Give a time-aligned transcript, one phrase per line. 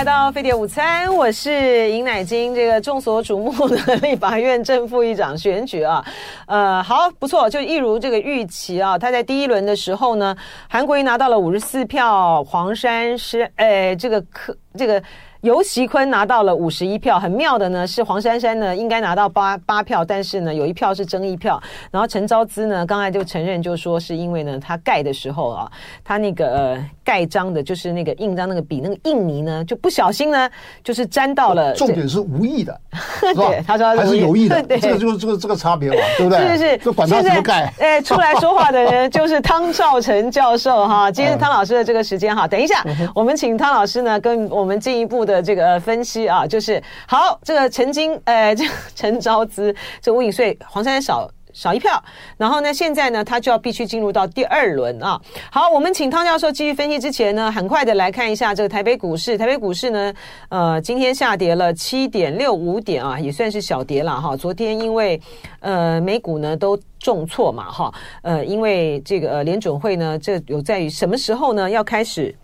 [0.00, 2.54] 来到飞碟午餐，我是尹乃金。
[2.54, 6.02] 这个众所瞩目的立法院正副议长选举啊，
[6.46, 10.34] 呃，好，不错，就一如这个预期啊，他在第一轮的时候呢，
[10.70, 15.02] 韩国瑜拿到了五十四票，黄山是，哎，这个可这个。
[15.42, 21.60] 游锡堃拿到了五十一票，很妙的呢是黄珊珊呢应该拿到八八票，但是呢有一票是争议票。
[21.90, 25.70] 然后陈昭姿呢刚才就承认就说是因为呢他盖的时候啊，
[26.04, 30.50] 他那个、呃、盖章的就是那个印章那个笔那个印泥呢就不小心呢
[30.84, 31.74] 就是沾到了。
[31.74, 32.78] 重点是无意的，
[33.34, 36.38] 对，他说还是有意的，对，这个就是这个这个差别嘛，对不对？
[36.38, 37.72] 是是是，就管他怎么盖。
[37.78, 46.20] 哎，出来说话的人 就是汤兆成教授哈，今天是汤老师的这个时间哈，等一下我们请汤老师呢跟我们进一步的的这个分析。
[46.30, 52.00] 啊，就是好，这个曾经，呃， 这个陈昭姿，这吴颖穗，黄珊珊少少一票，
[52.36, 55.20] 然后呢，现在呢，他就要必须进入到第二轮啊。
[55.50, 60.14] 好，我们请汤教授继续分析之前呢，很快的来看一下这个台北股市，台北股市呢，
[60.50, 64.36] 呃，今天下跌了七点六五点啊，也算是小跌了哈。
[64.36, 65.20] 昨天因为
[65.60, 72.34] 呃美股呢都重挫嘛哈，呃，因为这个呃联准会呢，这有在于什么时候呢要开始。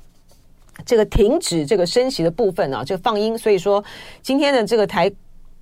[0.84, 3.82] 这个停止这个升息的部分呢，这个放音，所以说
[4.22, 5.10] 今天的这个台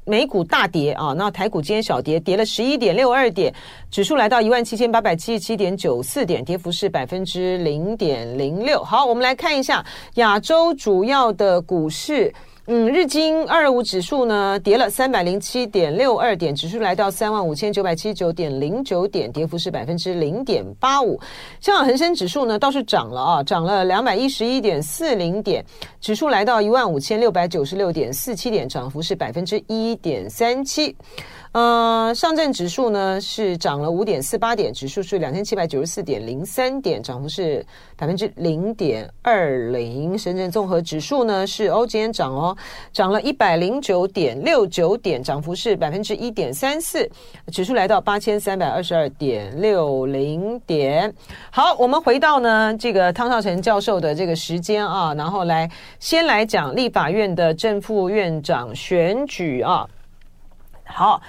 [0.04, 3.54] 美股大跌啊，那台股今天小跌，跌了十一点六二点，
[3.90, 8.82] 指数来到一万七千八百七十七点九四点，跌幅是百分之零点零六。
[8.82, 12.32] 好，我们来看一下亚洲主要的股市。
[12.66, 21.20] 嗯，日经二五指数呢跌了三百零七点六二点，指数来到三万五千九百七十九点零九点，跌幅是百分之零点八五。
[21.60, 25.62] 香港恒生指数呢倒是涨了啊，涨了两百一十一点四零点，
[26.00, 30.96] 指数来到一万五千六百九十六点四七点，涨幅是百分之一点三七。
[31.54, 37.64] 呃，上证指数呢是涨了五点四八点，指数是两千七百九十四点零三点，涨幅是
[37.96, 40.18] 百分之零点二零。
[40.18, 42.56] 深圳综合指数呢是哦，今天涨哦，
[42.92, 47.08] 涨了一百零九点六九点，涨幅是百分之一点三四，
[47.52, 51.14] 指数来到八千三百二十二点六零点。
[51.52, 59.88] 好，我们回到呢这个汤兆诚教授的这个时间啊，然后来先来讲立法院的正副院长选举啊。
[60.84, 61.20] 好，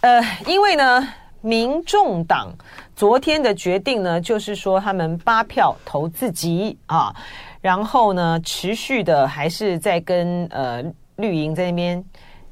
[0.00, 1.08] 呃，因为呢，
[1.40, 2.52] 民众党
[2.96, 7.14] 昨天的决定呢，就是说他们八票投自己啊，
[7.60, 10.82] 然后呢，持续的还是在跟呃
[11.16, 12.04] 绿营在那边。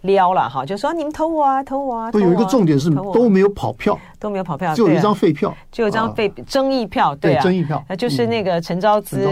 [0.03, 2.11] 撩了哈，就说你们投我啊，投我啊。
[2.13, 9.29] 不，有一个重点是都没有跑票，都没有跑票，就有一张废票，就有一张废争议票，对啊，争议票，那就是那个陈昭之，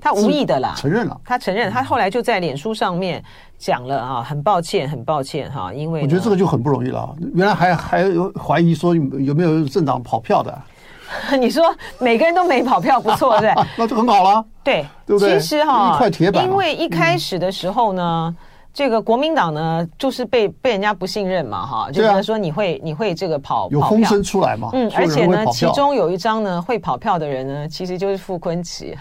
[0.00, 3.22] 他无意的啦，承认了，他承认，他后来就在脸书上面
[3.58, 10.56] 讲了啊，很抱歉，很抱歉哈，因为我觉得这个就很不容易了，原来还还有怀疑说有没有政党跑票的，
[11.36, 11.64] 你说
[11.98, 15.38] 每个人都没跑票，不错，对， 那就很好了，对，对不对？
[15.40, 18.36] 其实哈，一块铁板，因为一开始的时候呢。
[18.74, 28.96] 这个国民党呢，就是被被人家不信任嘛，哈，就觉得说你会你会这个跑有风声出来嘛，嗯，而且呢，其中有一张呢会跑票的人呢，其实就是傅昆奇，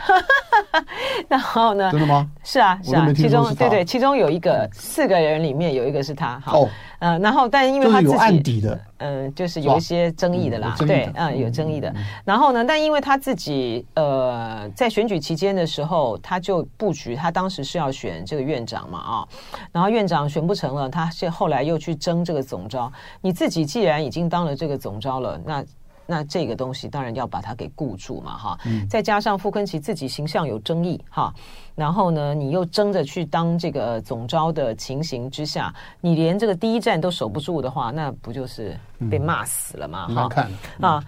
[1.30, 2.30] 然后呢，真的吗？
[2.44, 6.59] 是啊是啊，其中对对，其中有一个四个人里面有一个是他，哈。
[7.01, 11.91] 呃，然后，但因为他自己，有案底的，嗯，就是有一些争议的啦，对，嗯，有争议的。
[12.23, 19.28] 然后呢，但因为他自己，呃，在选举期间的时候，他就布局，他当时是要选这个院长嘛，啊，
[19.72, 22.91] 然后院长选不成了，他现后来又去争这个总招。
[23.19, 25.66] 你自己既然已经当了这个总招了，那。
[26.11, 31.33] 那这个东西当然要把它给顾住嘛，哈，再加上傅昆奇自己形象有争议，哈，
[31.73, 38.77] 然后呢，你又争着去当这个总招的情形之下，你连这个第一站都守不住的话，那不就是
[39.09, 40.05] 被骂死了吗？
[40.09, 40.51] 哈，看
[40.81, 41.01] 啊，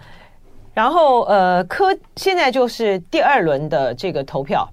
[0.72, 4.66] 然后呃，科现在就是第二轮的这个投票，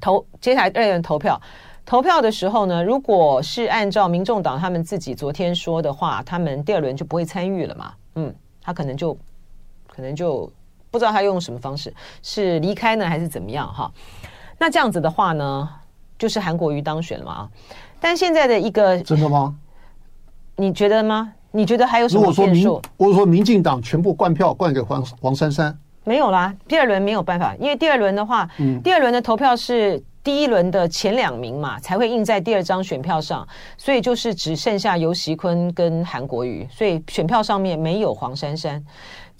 [0.00, 1.40] 投接下来第二轮投票，
[1.84, 8.32] 投票的时候呢，如果是按照民众党他们自己昨天说的话，他们第二轮就不会参与了嘛，嗯，
[8.62, 9.18] 他可能就。
[9.94, 10.50] 可能就
[10.90, 11.92] 不知道他用什么方式，
[12.22, 13.90] 是离开呢还是怎么样哈？
[14.58, 15.68] 那这样子的话呢，
[16.18, 17.48] 就是韩国瑜当选了嘛？
[18.00, 19.54] 但现在的一个真的吗？
[20.56, 21.32] 你觉得吗？
[21.52, 22.80] 你觉得还有什么变数？
[22.96, 26.54] 我说民进党全部灌票灌给黄黄珊珊，没有啦。
[26.68, 33.46] 第二轮没有办法，因为第二轮的话，嗯，第二轮的投票是第一轮的前两名嘛，才会印在第二张选票上，
[33.76, 38.84] 所以就是只剩下游锡堃跟韩国瑜，所以选票上面没有黄珊珊。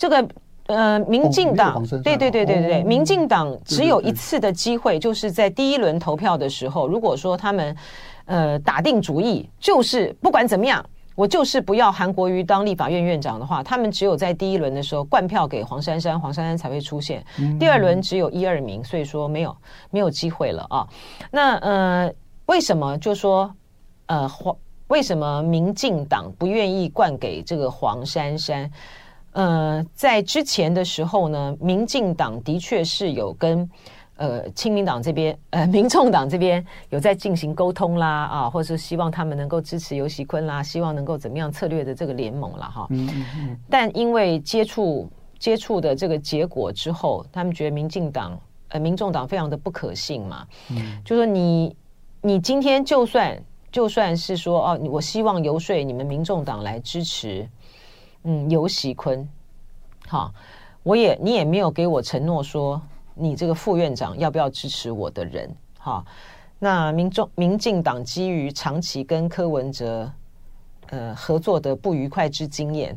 [0.00, 0.28] 这个
[0.66, 7.76] 呃，民进党对对对对对，民进党只有一次的机会，就是在第一轮投票的时候，如果说他们
[8.24, 10.82] 呃打定主意，就是不管怎么样，
[11.14, 17.22] 我就是不要韩国瑜当立法院院长的话，他们只有在第一轮的时候灌票给黄珊珊，黄珊珊才会出现。
[17.58, 19.54] 第二轮只有一二名，所以说没有
[19.90, 20.88] 没有机会了啊。
[21.30, 22.12] 那呃。
[22.46, 23.48] 为什么就说
[24.06, 24.56] 呃黄
[24.88, 28.68] 为什么民进党不愿意灌给这个黄珊珊？
[29.32, 33.68] 呃，在之前的时候呢，民进党的确是有跟。
[34.16, 42.86] 呃，亲民党这边， 呃，民众党这边有在进行沟通啦，啊，或者是希望他们能够支持游锡堃啦，希望能够怎么样策略的这个联盟了哈。
[42.90, 43.56] 嗯嗯嗯。
[43.70, 48.38] 但因为接触接触的这个结果之后，他们觉得民进党
[48.68, 50.46] 呃，民众党非常的不可信嘛。
[50.68, 51.00] 嗯。
[51.02, 51.74] 就说你
[52.20, 53.42] 你今天就算
[53.72, 57.48] 就算是说哦，我希望游说你们民众党来支持，
[58.24, 59.28] 嗯，尤喜坤，
[60.06, 60.32] 好，
[60.82, 62.80] 我也你也没有给我承诺说。
[63.12, 65.54] 你这个副院长要不要支持我的人？
[65.78, 66.02] 哈，
[66.58, 70.10] 那民众民进党基于长期跟柯文哲
[70.88, 72.96] 呃合作的不愉快之经验，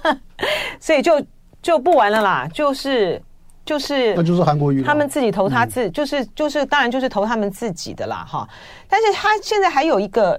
[0.78, 1.24] 所以就
[1.62, 3.22] 就不玩了啦，就是
[3.64, 8.46] 就是那就是韩国瑜，他们自己投他自，嗯、就是就是当然就是投他们自己的啦，哈。
[8.86, 10.38] 但是他现在还有一个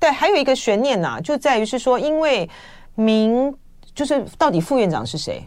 [0.00, 2.50] 对，还有一个悬念呐，就在于是说，因为
[2.96, 3.54] 民
[3.94, 5.46] 就是到底副院长是谁？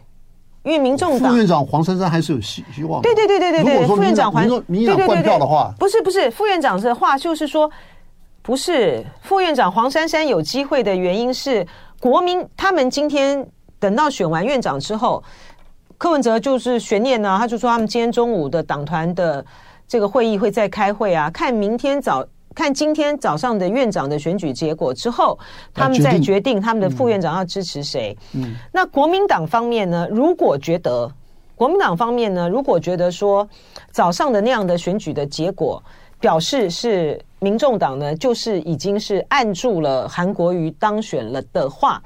[0.64, 3.02] 因为民众党副院长黄珊珊还是有希希望。
[3.02, 7.70] 对对对对对对，副院长黄，民进党换票的话，不是不是副院长的话，就是说
[8.42, 11.66] 不是副院长黄珊珊有机会的原因是
[12.00, 13.46] 国民他们今天
[13.80, 15.24] 等到选完院长之后，
[15.98, 19.44] 柯文哲就是悬念呢，他就说他们今天中午的党团的
[19.88, 22.26] 这个会议会再开会啊，看明天早。
[22.56, 25.38] 看今天早上的院长的选举结果之后，
[25.74, 28.18] 他们再决定他们的副院长要支持谁。
[28.34, 30.08] 嗯，那国民党方面呢？
[30.10, 31.10] 如果觉得
[31.56, 33.48] 国民党方面呢，如果觉得说
[33.92, 35.82] 早上的那样的选举的结果
[36.20, 42.02] 表示是民众党呢，就是已经是按住了韩国瑜当选了的话，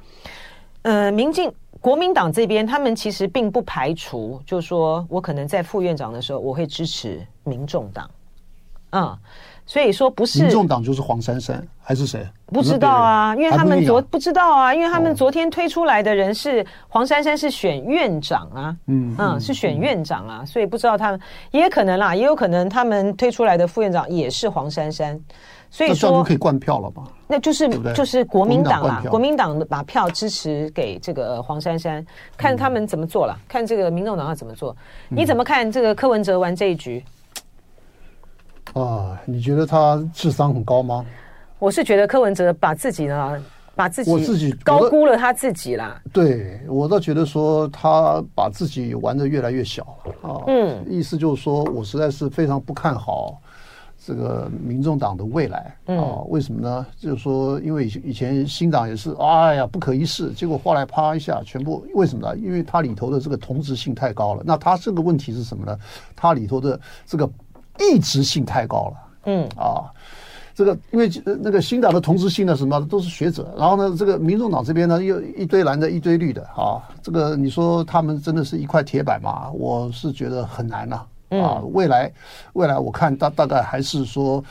[0.83, 8.11] 呃，民进国民党这边他们其实并不排除，就说我可能在副院长的时候我会支持民众党，
[8.91, 9.17] 嗯。
[9.65, 12.27] 所以说不是民众党就是黄珊珊还是谁？
[12.47, 21.19] 不知道啊，因为他们昨不知道啊，因为他们昨天推出来的人是黄珊珊是选院长啊，嗯嗯，是选院长啊，所以不知道他们
[21.51, 25.19] 也可能啦，也有可能他们推出来的副院长也是黄珊珊，
[25.71, 27.03] 所以说就可以灌票了吧？
[27.27, 32.05] 那就是就是国民党啦，国民党把票支持给这个黄珊珊，
[32.37, 34.75] 看他们怎么做了，看这个民众党要怎么做，
[35.09, 37.03] 你怎么看这个柯文哲玩这一局？
[38.73, 41.05] 啊，你觉得他智商很高吗？
[41.59, 43.41] 我是觉得柯文哲把自己呢，
[43.75, 46.01] 把自己我自己高估了他自己啦。
[46.11, 50.43] 对，我倒觉得说他把自己玩的越来越小了啊。
[50.47, 53.39] 嗯，意思就是说我实在是非常不看好
[54.05, 56.19] 这个民众党的未来啊。
[56.27, 56.85] 为什么呢？
[56.99, 62.35] 就是说，因为以以前新党也是，哎呀不可一世，结果后来啪一下全部为什么呢？
[62.37, 64.43] 因为它里头的这个同质性太高了。
[64.45, 65.77] 那它这个问题是什么呢？
[66.15, 67.29] 它里头的这个。
[67.79, 69.47] 异质性太高了，嗯。
[69.55, 69.91] 啊，
[70.55, 79.49] 这个因为那个新党的同质性呢，什么都是学者，然后呢，这个民众党这边呢又一堆蓝的，一堆绿的啊，这个你说他们真的是一块铁板吗？
[79.51, 82.11] 我是觉得很难呐，啊，未来
[82.53, 84.43] 未来我看大大概还是说，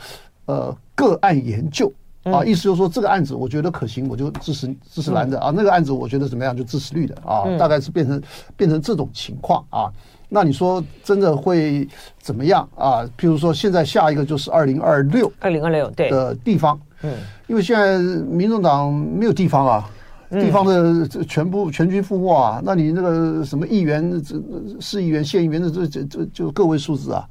[0.45, 1.89] 呃，个案研究
[2.23, 8.21] 啊，意思就是说这个案子我觉得可行，我就支持支持蓝的啊，那个案子我觉得怎么样就支持绿的啊，大概是变成
[8.57, 9.87] 变成这种情况啊。
[10.35, 11.87] 那你说真的会
[12.17, 13.05] 怎么样啊？
[13.15, 17.13] 譬如说，现在下一个就是二零二六，二零二六对的地方，嗯，
[17.45, 19.89] 因为现在民众党没有地方啊，
[20.31, 24.41] 地方的全部全军覆没啊，那你那个什么议员、这
[24.79, 27.29] 市议员、县议员的这这这就个位数字啊。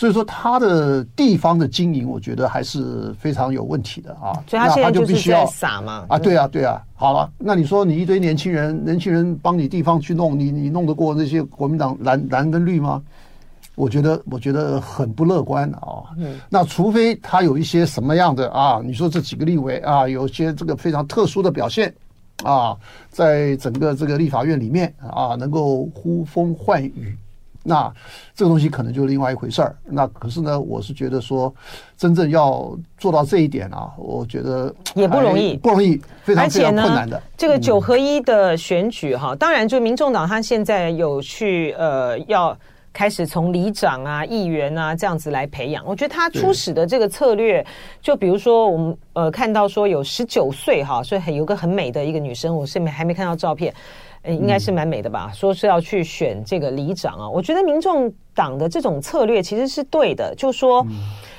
[0.00, 4.32] 所以说，他的地方的经营，我觉得还是非常有问题的啊。
[4.48, 6.82] 所以他现在就必须要撒嘛啊，对啊，对啊。
[6.94, 13.02] 好了，那你说你一堆年轻人，年轻人帮你地方去弄，你你弄得过那些国民党蓝蓝跟绿吗？
[13.74, 16.04] 我觉得我觉得很不乐观啊。
[16.16, 16.40] 嗯。
[16.48, 18.80] 那除非他有一些什么样的啊？
[18.82, 21.94] 你说这几个立委啊，有些这个非常特殊的表现
[22.42, 22.74] 啊，
[23.10, 27.14] 在整个这个立法院里面啊，能够呼风唤雨。
[27.62, 27.92] 那
[28.34, 29.76] 这个东西可能就是另外一回事儿。
[29.84, 31.52] 那可是呢，我是觉得说，
[31.96, 37.22] 真正要做到这一点啊，我觉得也不容易，不容易，非常非常困难的。
[37.36, 42.56] 这个九合一的选举哈，当然就民众党他现在有去呃，要
[42.92, 45.84] 开始从里长啊、议员啊这样子来培养。
[45.86, 47.64] 我觉得他初始的这个策略，
[48.00, 53.72] 就比如说我们呃看到说有十九岁哈，所以很有个很美的一个女生，我是没还没看到照片。
[54.22, 55.30] 呃，应该是蛮美的吧？
[55.34, 60.86] 说是要去选这个里长啊，我觉得民众党的这种策略其实是对的，就是说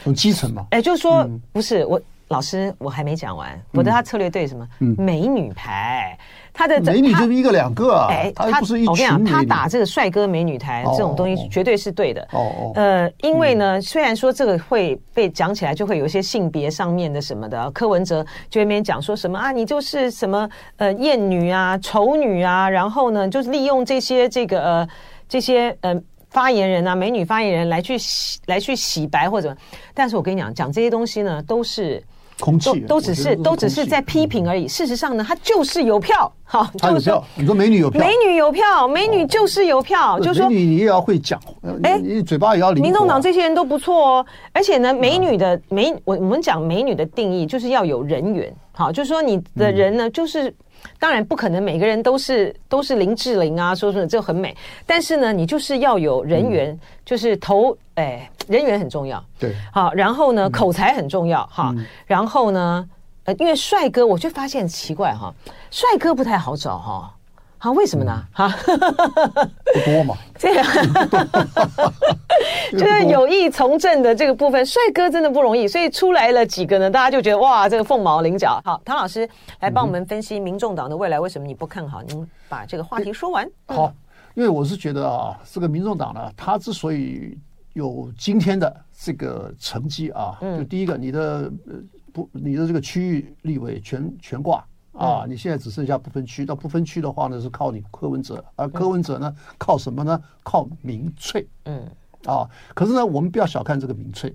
[0.03, 4.67] 从基层嘛，哎，就是说不是我老师，我还没讲完，我的他策略对什么？
[4.79, 6.17] 嗯，美女牌，
[6.53, 8.89] 他的美女就是一个两个啊，哎，他不是一群。
[8.89, 12.22] 我跟你讲，他打这个帅哥美女台这种东西绝对是对的。
[12.31, 12.72] 哦哦。
[12.75, 24.89] 呃，因为呢，虽然说这个会被讲起来，就会有一些性别上面的什么的，柯文哲就那边讲说什么啊，你就是什么呃艳女啊、丑女啊，然后呢，就是利用这些这个呃
[25.27, 26.01] 这些呃。
[26.31, 29.53] 发言人啊，美女发言人来去洗来去洗白或者，
[29.93, 32.01] 但是我跟你讲，讲这些东西呢，都是
[32.41, 34.67] 空气，都都只是都只是在批评而已。
[34.67, 37.24] 事实上呢，他就是有票，好，他有票。
[37.36, 41.39] 你说美女有票，美女有票，美女就是有票，就是说美女你也要会讲，
[41.83, 42.89] 哎，你嘴巴也要灵活。
[42.89, 50.53] 民众党这些人都不错哦，而且呢，美女的美，我我们讲美女的定义就是要有人缘，好，就是说你的人呢，就是。
[51.00, 59.23] 当然不可能每个人都是都是林志玲啊，说说这很美，但是呢，你就是要有人缘，嗯、就是头哎，人缘很重要。
[59.39, 62.88] 对，好，然后呢，嗯、口才很重要哈，嗯、然后呢，
[63.25, 65.33] 呃，因为帅哥，我就发现奇怪哈，
[65.69, 67.13] 帅哥不太好找哈。
[67.62, 68.25] 啊，为什么呢？
[68.34, 68.80] 哈、嗯，
[69.72, 70.18] 不多嘛。
[70.36, 70.65] 这样，
[72.74, 78.60] 就是有意从政的这个部分，帅哥真的不容易，所以出来了几个呢，大家就觉得哇，这个凤毛麟角。
[78.65, 82.01] 好，唐老师来帮我们分析民众党的未来，为什么你不看好？
[82.01, 83.48] 您把这个话题说完。
[83.68, 83.94] 好，
[84.34, 87.38] 因为我是觉得啊，这个民众党呢，他之所以
[87.74, 91.22] 有今天的这个成绩啊，就第一个，你的
[91.68, 91.75] 呃
[92.12, 94.65] 不，你的这个区域立委全全挂。
[95.01, 100.22] 啊，你现在只剩下不分区，那不分区的话呢，是靠你柯文哲，而柯文哲呢，靠什么呢？
[100.43, 101.48] 靠民粹。
[101.65, 101.89] 嗯，
[102.25, 104.31] 啊，可是呢，我们不要小看这个民粹，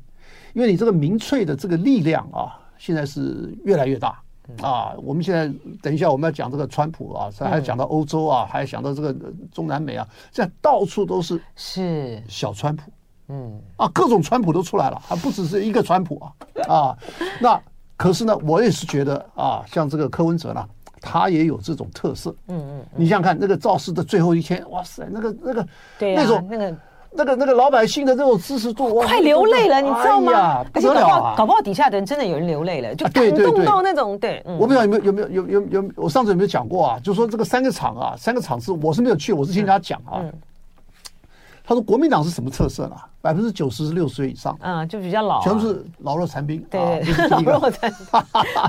[0.55, 4.21] 因为你这个民粹的这个力量啊，现在是越来越大
[4.61, 4.93] 啊。
[4.99, 5.47] 我们现在
[5.81, 9.15] 等一下我们要讲这个川普啊，还要讲到欧洲啊，还要讲到这个
[9.53, 12.91] 中南美啊，现在到处都是是小川普。
[13.29, 16.33] 嗯，啊，各种川普都出来了，还不只是一个川普啊
[16.69, 16.99] 啊，
[17.41, 17.63] 那。
[17.97, 20.65] 可是呢，我也是觉得啊，像这个柯文哲呢，
[21.01, 22.35] 他也有这种特色。
[22.49, 25.67] 嗯嗯，你想想看，那个造势的最后一天，哇塞，那个那个，
[25.99, 26.77] 对那种那个
[27.13, 30.63] 那个那个老百姓的这种支持度，快流泪了，你知道吗？
[30.65, 34.19] 不得了，搞不好底下的人真的有人流泪了，就感动到那种。
[34.19, 36.99] 对，我不知道有没有有没有有有有，我上次有没有讲过啊？
[37.03, 40.21] 就说这个三个厂啊，三个厂是我是没有去，我是听人家讲啊。
[41.67, 42.95] 他说国民党是什么特色呢？
[43.21, 48.07] 百分之九十是六十岁以上，嗯，就比较老，全部是老弱残兵，对，老弱残兵，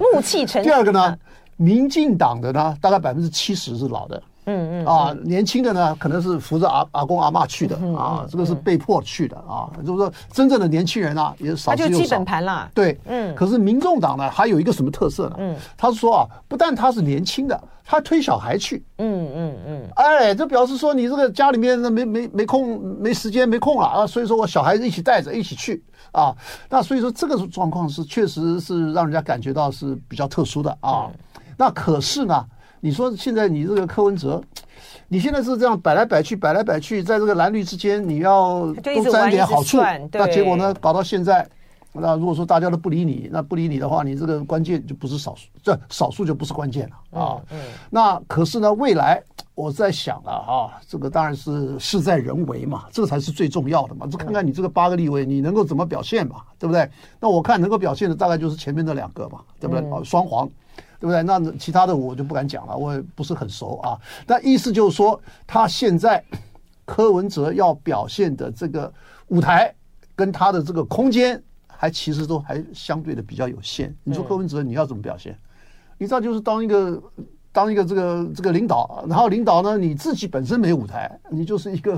[0.11, 0.63] 暮气沉沉。
[0.63, 1.15] 第二个呢，
[1.57, 4.21] 民进党的呢，大概百分之七十是老的。
[4.47, 9.69] 嗯嗯啊，年轻的呢，可能是扶着阿阿公阿妈去的啊，这个是被迫去的啊。
[9.85, 11.93] 就是说，真正的年轻人啊，也是少之又少。
[11.93, 12.69] 他就基本盘啦。
[12.73, 13.35] 对，嗯。
[13.35, 15.35] 可是民众党呢，还有一个什么特色呢？
[15.37, 18.83] 嗯，他是说啊，不但他是年轻的，他推小孩去。
[18.99, 19.89] 嗯嗯嗯。
[19.95, 26.33] 哎，这表示说你这个家里面没没没空没时间没空了啊，所以说我小孩子一起带着一起去啊。
[26.69, 31.11] 那所以说这个状况是确实是让人家感觉到是比较特殊的啊。
[31.57, 32.45] 那可是呢？
[32.79, 34.41] 你说现在你这个柯文哲，
[35.09, 39.77] 你现在是这样摆来摆去，摆来摆去，在这个蓝绿之间，你要多沾一点好处，
[40.11, 41.47] 那结果呢，搞到现在，
[41.93, 47.41] 那如果说大家都不理你，那不理你的话，你这个关键就不是少数，这少数就不是关键了啊。
[47.49, 49.21] 嗯，那可是呢，未来
[49.55, 54.05] 我在想了啊，这个当然是事在人为嘛，这个才是最重要的嘛。
[54.05, 56.87] 就看看你这个八个立委，你能够怎么表现嘛，对不对？
[57.19, 59.89] 那我看能够表现的大概就是前面那两个嘛，对不对？
[59.89, 60.47] 啊，双黄。
[60.99, 61.21] 对不对？
[61.23, 63.99] 那其他的我就不敢讲了，我也不是很熟啊。
[64.25, 66.23] 但意思就是说，他现在
[66.85, 68.91] 柯文哲要表现的这个
[69.27, 69.73] 舞台
[70.15, 73.95] 跟他的这个空间，还其实都还相对的比较有限。
[74.03, 75.37] 你说柯文哲你要怎么表现？
[75.97, 77.01] 你知道就是当一个
[77.51, 81.97] 当一个这个这个领导，然后领导呢你自己本身没舞台，你就是一个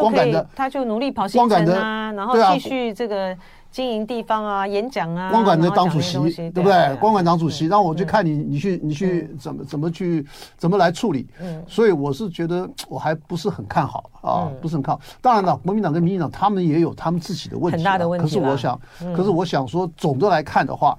[0.00, 3.36] 光杆的，他就努力跑行程啊，然后继续这个。
[3.70, 6.18] 经营地方啊，演讲啊，光管的党主席，
[6.50, 6.96] 对不对？
[6.96, 11.26] 光管党主席，让我去看你，你去，你去怎么怎么去，怎么来处理。
[11.40, 15.00] 嗯，所以我是觉得我还不是很看好啊，不是很看好。
[15.20, 18.24] 当然了，国民党跟民进党他们也有他们自己的问题，很大的问题。
[18.24, 18.80] 可是我想，
[19.16, 20.98] 可是我想说，总的来看的话，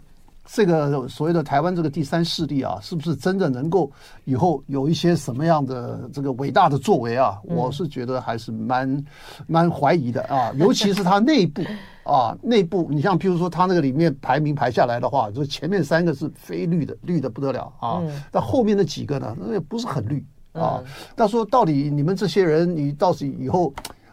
[0.53, 3.89] 这个所谓的台湾这个第三势力啊，是不是真的能够
[4.25, 7.39] 以后有一些什么样的这个伟大的作为啊？
[7.43, 9.05] 我是觉得还是蛮
[9.47, 11.61] 蛮怀疑的啊，尤其是它内部。
[12.03, 18.01] 啊，内部你像譬如说它那个里面排名排下来的话，就前面三个是非绿的，绿的不得了啊。
[18.31, 20.83] 但后面那几个呢，那也不是很绿啊。
[21.15, 23.71] 但说到底，你们这些人，你到底以后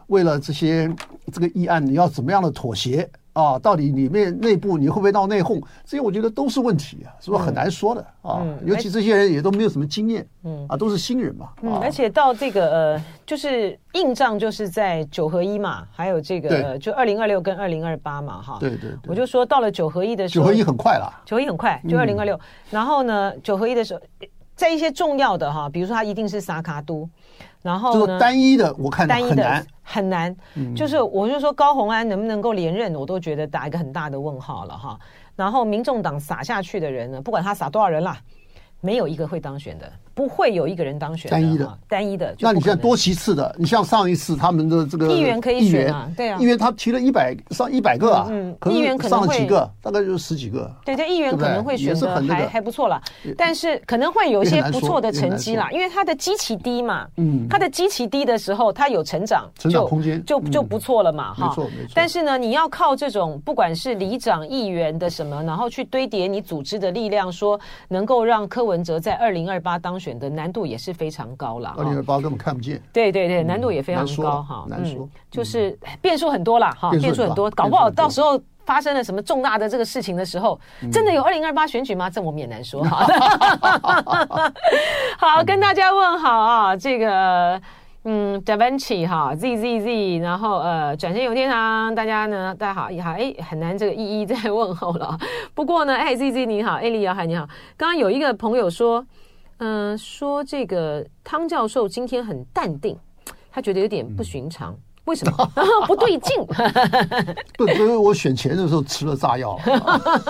[0.09, 0.95] 为了这些
[1.33, 5.63] 这个议案，你要怎么样的妥协啊，到底里面内部你会不会闹内讧？
[5.85, 8.45] 这些我觉得都是问题啊，是不是很难说的啊？
[8.65, 11.51] 尤其这些人也都没有什么经验，嗯啊，都是新人嘛。
[11.63, 18.57] 嗯，而且到这个呃，就是硬仗就是在九合一嘛，还有这个就二零二六跟二零二八嘛，哈。
[18.59, 18.91] 对对。
[19.07, 22.37] 我就说到了九合一的时候，九合一很快了，九合一很快，就二零二六。
[22.73, 24.01] 然后呢，九合一的时候，
[24.57, 27.09] 在一些重要的哈，比如说它一定是萨卡都。
[27.63, 30.35] 然后呢，单一的我看单一的很难，
[30.77, 34.99] 就是我就说高虹安能不能够连任，我都觉得打一个很大的问号了哈。
[35.35, 38.19] 然后民众党撒下去的人呢，不管他撒多少人啦，
[38.81, 39.93] 没有一个会当选的。
[40.19, 42.35] 不会有一个人当选单一的，单一的。
[42.41, 50.69] 那你现在多席次的，你像上一次他们的这个议员可以选啊，对啊，议员他提了一百上一百个啊，嗯，议员上了几个，大概就是十几个。
[50.85, 53.01] 对，这议员可能会选的还还不错了，
[53.37, 61.93] 但是可能会有一些不错的成绩啦，因为他的基期低嘛，嗯，他的基期低的时候，他有成长，成长空间就就不错了嘛，哈，没错没错。
[61.95, 70.95] 但是呢，你要靠这种不管是里长、议员的什么，然后去堆叠你组织的力量，说能够让柯文哲在二零二八当选的难度也是。
[70.99, 72.83] 非常高了，二零二八根本看不见。
[72.93, 80.59] 对对对，难度也非常高哈，难说，就是变数很多了哈，变数很多，搞不好到时候发生了什么重大的这个事情的时候，
[80.91, 82.11] 真的有二零二八选举吗？
[82.11, 83.07] 这我们也难说哈。
[85.19, 87.61] 好，跟大家问好啊，这个
[88.03, 95.17] 嗯，Da Vinci 哈，Z Z Z，然后呃，转身有天堂，大家呢，大家好，也好，哎，很难这个一一再问候了。
[95.55, 97.47] 不过呢，哎，Z Z 你好，艾丽瑶海你好，
[97.77, 99.07] 刚刚有一个朋友说。
[99.59, 102.97] 嗯、呃，说这个汤教授今天很淡定，
[103.51, 105.53] 他觉得有点不寻常，嗯、为什么？
[105.87, 106.37] 不对劲。
[107.59, 109.59] 不，因为我选前的时候吃了炸药，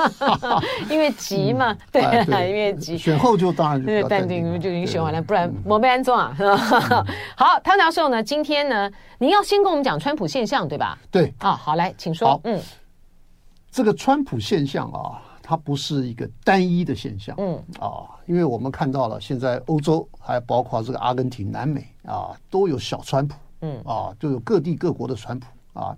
[0.89, 2.97] 因为急嘛，嗯、对，哎、因为急。
[2.97, 6.35] 选后就当然就因为淡定，就已经选完了，不然没被安装啊，
[7.37, 10.99] 好，汤教授呢，今天呢，您要先跟我们讲川普现象，对吧？
[11.11, 11.35] 对。
[11.39, 12.41] 啊，好，来，请说。
[12.45, 12.61] 嗯，
[13.71, 15.21] 这个川普现象啊。
[15.49, 25.97] 它不是一个单一的现象，嗯啊，因为我们看到了现在欧洲还包括这个阿根廷、南美啊，都有小川普，嗯啊，就有各地各国的川普啊。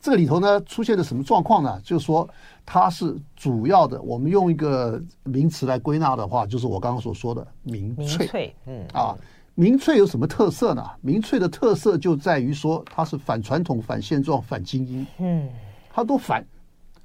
[0.00, 1.78] 这个里头呢，出现了什么状况呢？
[1.84, 2.26] 就是说
[2.64, 9.14] 它是主要的，我们用一个名词来归纳的话，就是我刚刚所说的民粹，嗯啊，
[9.54, 10.90] 民粹有什么特色呢？
[11.02, 15.50] 民粹的特色就在于说它是反传统、反现状、反精英，嗯，
[15.92, 16.42] 它都反。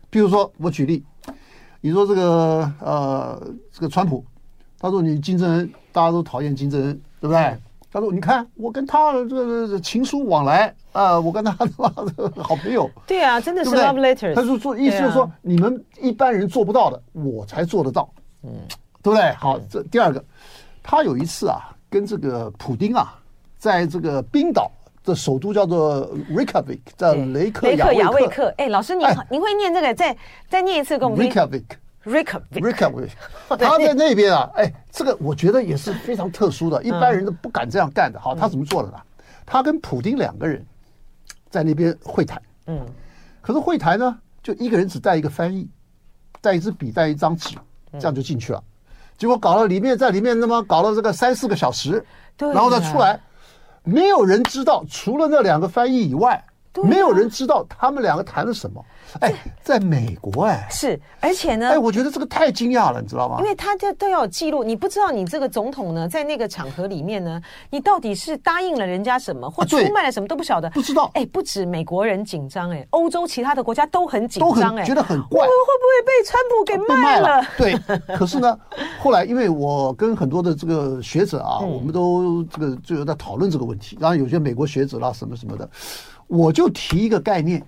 [0.10, 1.04] 比如说，我举例。
[1.82, 4.24] 你说这个呃，这个川普，
[4.80, 7.58] 他说你金正恩，大家都讨厌金正恩，对不对？
[7.92, 11.74] 他说你看我跟他这个情书往来啊、呃，我跟他的
[12.44, 12.88] 好朋友。
[13.08, 14.36] 对啊，真的是 love letters。
[14.36, 18.08] 他说说意思就是说，你们一般人做不到的，我才做得到，
[18.44, 18.52] 嗯，
[19.02, 19.32] 对不对？
[19.34, 20.24] 好，这第二个，
[20.84, 23.20] 他有一次啊，跟这个普丁啊，
[23.58, 24.72] 在这个冰岛
[25.04, 28.54] 的首都叫做 Reykjavik，在雷克雅未克。
[28.58, 29.94] 哎，老师您好，您会念这个？
[29.94, 30.16] 再
[30.50, 31.30] 再念一次给我们听。
[32.06, 33.10] Reykjavik，Reykjavik，
[33.50, 38.20] 他在那边啊，哎，这个我觉得也是非常特殊的，一般人都不敢这样干的。
[38.20, 38.98] 好，他怎么做的呢？
[39.46, 40.66] 他跟普丁两个人
[41.50, 42.42] 在那边会谈。
[42.68, 42.86] 嗯，
[43.42, 45.68] 可是会谈呢，就一个人只带一个翻译，
[46.40, 47.56] 带一支笔，带一张纸，
[47.94, 48.64] 这样就进去了。
[49.18, 52.04] 结果搞了里面在里面那么搞了这个三四个小时，
[52.38, 53.20] 然后再出来。
[53.84, 56.44] 没有人知道，除了那两个翻译以外，
[56.84, 58.84] 没有人知道他们两个谈了什么。
[59.22, 63.38] 哎，在美国哎，是，而且呢，哎，我觉得这个太惊讶了，你知道吗？
[63.40, 71.10] 因为他这都要有记录，你不知道你这个总统呢，在那个场合里面呢，你到底是答应了人家什么，或出卖了什么都不晓得，不知道。
[71.16, 77.44] 哎，不止美国人紧张，哎，欧洲其他的国家都很紧张，哎，觉得很怪，我们会不会被川普给卖了？
[77.58, 78.56] 对，可是呢，
[79.00, 85.68] 后来因为我跟很多的这个学者啊，我们都这个就有在讨论这个问题，然后有些美国学者啦什么什么的，
[86.30, 87.62] 我就提一个概念，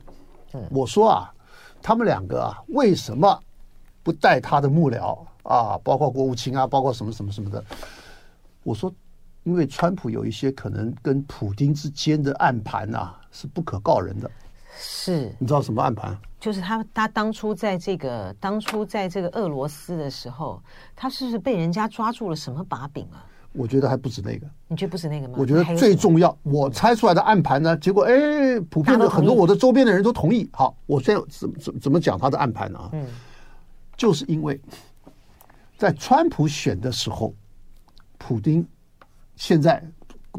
[0.69, 1.29] 我说啊。
[1.83, 3.41] 他们两个啊，为什么
[4.03, 5.75] 不带他的幕僚啊？
[5.83, 7.65] 包括国务卿啊，包括什么什么什么的？
[8.61, 8.93] 我说，
[9.45, 14.29] 因为川普有一些可能跟普京之间的暗盘啊，是不可告人的。
[14.77, 16.15] 是，你知道什么暗盘？
[16.39, 20.61] 就是他，他当初在这个当初在这个俄罗斯的时候，
[20.95, 23.25] 他是不是被人家抓住了什么把柄啊？
[23.53, 25.35] 我觉得还不止那个，你觉得不止那个吗？
[25.37, 30.49] 我觉得最重要，我猜出来的暗盘呢，结果哎，普遍的很多我的周边的人都同意。
[30.53, 32.79] 好，我现在怎怎怎么讲他的暗盘呢？
[32.79, 33.05] 啊，嗯，
[33.97, 34.59] 就是因为
[35.77, 37.33] 在川普选的时候，
[38.17, 38.65] 普丁
[39.35, 39.83] 现在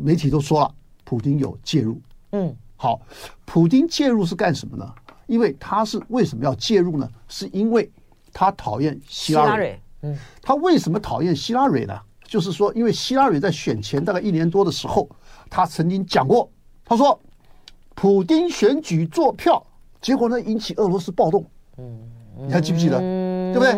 [0.01, 2.01] 媒体都说了，普丁有介入。
[2.31, 3.01] 嗯，好，
[3.45, 4.91] 普丁介入是干什么呢？
[5.27, 7.09] 因为他是为什么要介入呢？
[7.29, 7.91] 是因为
[8.33, 9.79] 他讨厌希拉蕊。
[10.01, 12.01] 嗯，他为什么讨厌希拉蕊呢？
[12.33, 15.07] 就是说，因为希拉里在选前大概一年多的时候，
[15.51, 16.51] 他曾经讲过，
[16.83, 17.21] 他说，
[17.95, 19.63] 普丁选举做票
[20.01, 21.45] 结果呢引起俄罗斯暴动。
[21.77, 22.01] 嗯，
[22.47, 22.99] 你还记不记得？
[22.99, 23.73] 对不对？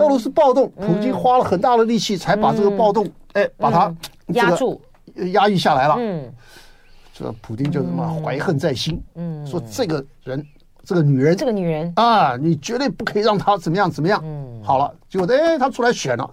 [0.00, 3.94] 俄罗斯暴动，普京花了很大的力气才把这个暴动，哎，把它
[4.32, 4.82] 压住、
[5.32, 5.94] 压抑下来了。
[5.96, 6.34] 嗯，
[7.12, 9.00] 这普京就他妈怀恨在心。
[9.14, 10.44] 嗯，说这个人。
[10.86, 14.20] 这个女人，这个女人啊，你绝对不可以让她怎么样怎么样。
[14.22, 16.30] 嗯，好了，结果哎，她出来选了，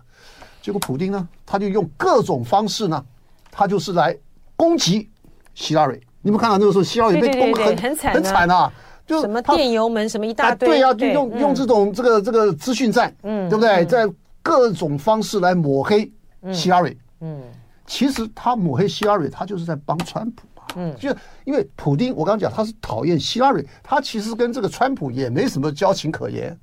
[0.62, 3.04] 结果普丁呢，他就用各种方式呢，
[3.50, 4.16] 他就是来
[4.56, 5.10] 攻击
[5.56, 6.00] 希拉里。
[6.22, 8.72] 你们看到那个时候，希拉里被攻很很惨很惨啊，
[9.08, 13.84] 就什么电油门什么一大堆，对呀，就用用这种这个这个资讯战，嗯，对不对？
[13.86, 14.08] 在
[14.44, 16.12] 各种方式来抹黑
[16.54, 16.98] 希拉里。
[17.22, 17.42] 嗯，
[17.86, 20.48] 其实他抹黑希拉里，他就是在帮川普。
[20.76, 21.10] 嗯，就
[21.44, 26.58] 因为普丁，我刚刚讲他是讨厌希拉里，他其实跟这个川普也没什么交情可言，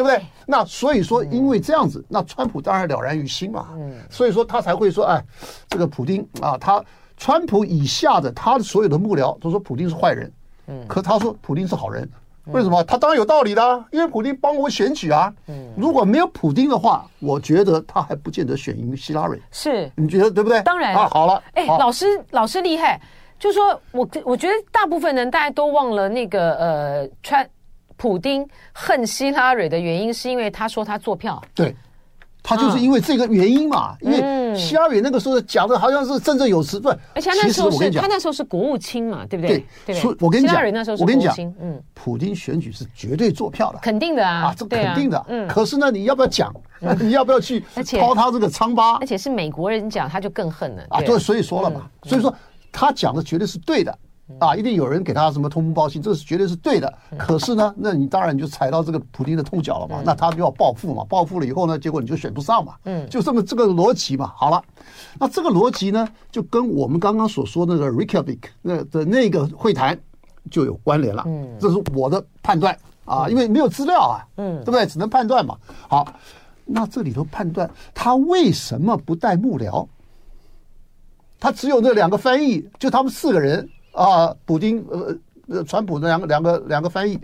[0.00, 0.18] 对不对？
[0.46, 3.68] 那所以说，因为这样子，那川普当然了然于心嘛。
[3.74, 5.22] 嗯，所以说他才会说，哎，
[5.68, 6.82] 这个普丁啊，他
[7.18, 10.32] 川普以下的他的所有的幕僚都说普丁是坏人，
[10.68, 12.08] 嗯，可他说普丁是好人，
[12.46, 12.82] 为什么？
[12.84, 15.30] 他当然有道理的，因为普丁帮我选举啊。
[15.48, 19.38] 嗯，如果没有普丁的话，我觉得他还不见得选赢希拉蕊。
[19.50, 20.62] 是，你觉得对不对？
[20.62, 22.98] 当然啊，好了，哎，老师，老师厉害。
[23.38, 27.46] 就说我我觉得大部分人大家都忘了那个呃，川
[28.00, 31.38] 普丁恨希拉蕊的原因，是因为他说他做票。
[31.54, 31.76] 对，
[32.42, 33.94] 他就是因为这个原因嘛。
[34.00, 36.90] 嗯、因为希拉蕊那个时候讲的好像是振振有词，对。
[37.14, 39.62] 而且他那时候是他那时候是国务卿嘛，对不对？
[39.84, 40.02] 对。
[40.18, 41.54] 我跟你讲，希拉蕊那时候是国务卿。
[41.60, 45.22] 嗯，普丁选举是绝对做票的，肯定的啊，啊，这肯定的。
[45.28, 45.46] 嗯。
[45.46, 46.50] 可是呢，你要不要讲？
[46.98, 47.62] 你要不要去
[47.98, 48.94] 掏他这个疮疤？
[48.94, 51.02] 而且是美国人讲，他就更恨了啊。
[51.02, 52.34] 对，所以说了嘛，所以说
[52.72, 53.94] 他讲的绝对是对的。
[54.38, 56.92] 啊，一定有人给他什么通风报信，这是绝对是对的。
[57.18, 60.02] 可是呢，那你当然你就踩到这个普京的痛脚了嘛。
[60.04, 62.74] 那他就要报复嘛，报复了以后呢，结果你就选不上嘛。
[62.84, 64.32] 嗯，就这么这个逻辑嘛。
[64.36, 64.62] 好了，
[65.18, 69.98] 那这个逻辑呢，就跟我们刚刚所说的那个 Reykjavik 那的那个会谈
[70.50, 71.24] 就有关联了。
[71.26, 74.24] 嗯，这是我的判断啊，因为没有资料啊。
[74.36, 74.86] 嗯，对不对？
[74.86, 75.56] 只能判断嘛。
[75.88, 76.06] 好，
[76.64, 79.86] 那这里头判断他为什么不带幕僚？
[81.38, 83.68] 他只有那两个翻译，就他们四个人。
[83.92, 87.18] 啊，普京呃呃，川普的两个两个两个翻译，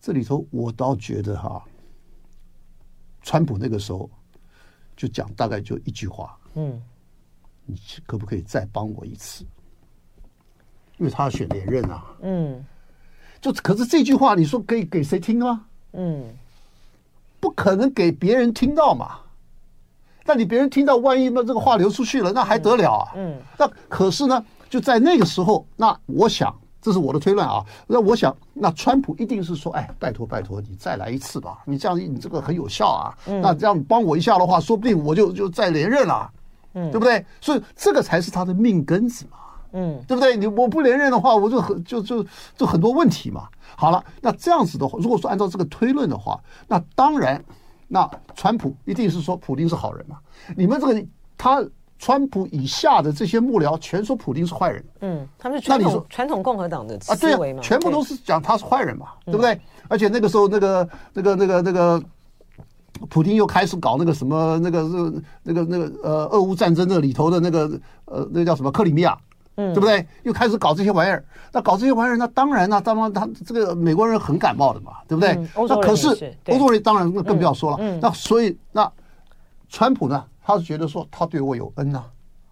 [0.00, 1.62] 这里头我倒觉得哈，
[3.22, 4.10] 川普那个时候
[4.96, 6.80] 就讲大概就一句话，嗯，
[7.66, 9.44] 你可不可以再帮我一次？
[10.96, 12.64] 因为他要选连任啊，嗯，
[13.40, 15.66] 就可是这句话你说可以给谁听啊？
[15.92, 16.24] 嗯，
[17.38, 19.20] 不可能给别人听到嘛。
[20.24, 23.12] 那你别人听到，万一那这个话流出去了，那还得了啊？
[23.14, 24.44] 嗯，那可是呢？
[24.68, 27.64] 就在那个时候，那我想，这是我的推论啊。
[27.86, 31.58] 那我想，那川普一定是说：“哎，拜托拜托，你再来一次吧。
[31.64, 33.14] 你这样，你这个很有效啊。
[33.26, 36.30] 那这样帮我一下的话，说不定我就就再连任了，
[36.74, 37.24] 嗯，对不对？
[37.40, 39.38] 所以这个才是他的命根子嘛，
[39.72, 40.36] 嗯，对不对？
[40.36, 42.24] 你我不连任的话，我就很就就
[42.56, 43.48] 就很多问题嘛。
[43.76, 47.42] 好了，那这样子的话，如果说按照这个推论的话，那当然，
[47.88, 50.18] 那川普一定是说普丁是好人嘛。
[50.56, 51.04] 你们这个
[51.38, 51.64] 他。
[51.98, 59.60] 川普以下的这些幕僚全说普京是坏人，嗯，他们是传统传统共和党的思维嘛，全部都是讲他是坏人嘛，对不对？
[59.88, 62.00] 而且那个时候，那个那个那个那个，
[63.08, 67.68] 普京又开始搞那个什么那个是那个那个呃，俄乌战争那里头的那个
[68.04, 69.18] 呃，那个叫什么克里米亚，
[69.56, 70.06] 嗯，对不对？
[70.22, 75.34] 又开始搞这些玩意儿，那搞这些玩意儿，那当然那当然他这个美国人很感冒的嘛，对不对？
[75.56, 76.08] 那可是
[76.46, 78.88] 欧洲人当然那更不要说了，那所以那
[79.68, 80.24] 川普呢？
[80.48, 82.02] 他是觉得说他对我有恩呐，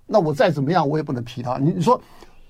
[0.05, 1.57] 那我再怎么样我也不能批他。
[1.57, 1.99] 你你说，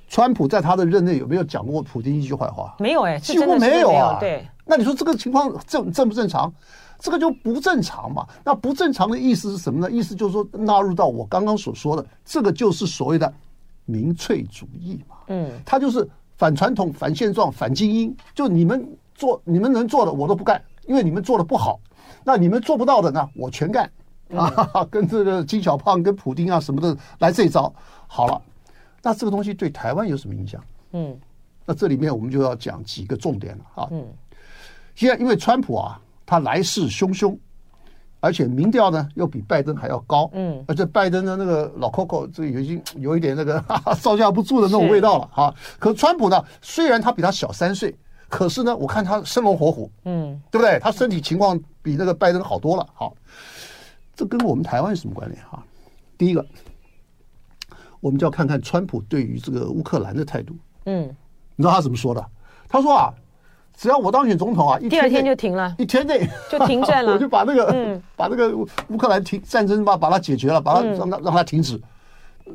[0.09, 2.75] 川普在他的任内有没有讲过普京一句坏话？
[2.81, 4.17] 没有哎，几乎没有啊。
[4.19, 6.53] 对，那你说这个情况正正不正常？
[6.99, 8.27] 这个就不正常嘛。
[8.45, 9.89] 那不正常的意思是什么呢？
[9.89, 13.33] 意思就是说纳入到我刚刚所说的，这个就是所谓的
[13.85, 15.15] 民粹主义嘛。
[15.29, 18.13] 嗯，他就是反传统、反现状、反精英。
[18.35, 21.79] 就你们做你们能做的我都不干，因为你们做的不好。
[22.25, 23.89] 那你们做不到的呢，我全干。
[24.35, 27.73] 啊， 跟这个金小胖、跟普丁啊什么的来这一招，
[28.07, 28.41] 好了，
[29.03, 30.63] 那这个东西对台湾有什么影响？
[30.93, 31.17] 嗯，
[31.65, 33.89] 那这里面我们就要讲几个重点了啊。
[33.91, 34.05] 嗯，
[34.95, 37.37] 现在因为川普啊，他来势汹汹，
[38.21, 40.29] 而且民调呢又比拜登还要高。
[40.33, 45.55] 嗯，而且拜登的那个老 Coco 这个已经有一点那个哈哈招架不住的那种味道了啊。
[45.79, 47.95] 可川普呢，虽然他比他小三岁，
[48.29, 49.91] 可是呢，我看他生龙活虎。
[50.05, 50.79] 嗯，对不对？
[50.81, 52.89] 他身体情况比那个拜登好多了。
[52.95, 53.15] 好。
[54.17, 55.63] 这跟我们台湾有什么关联哈？
[56.17, 56.45] 第一个，
[58.01, 60.57] 我们就要看看川普对于这个乌克兰的态度。
[60.87, 61.15] 嗯，
[61.55, 62.27] 你知道他怎么说的？
[62.67, 63.13] 他说啊，
[63.77, 71.79] 只要我当选总统啊，第二天就停了，一天内就停战了， 我就把那个，嗯，把那个乌克兰停战争吧，把它解决了，把它让它让它停止。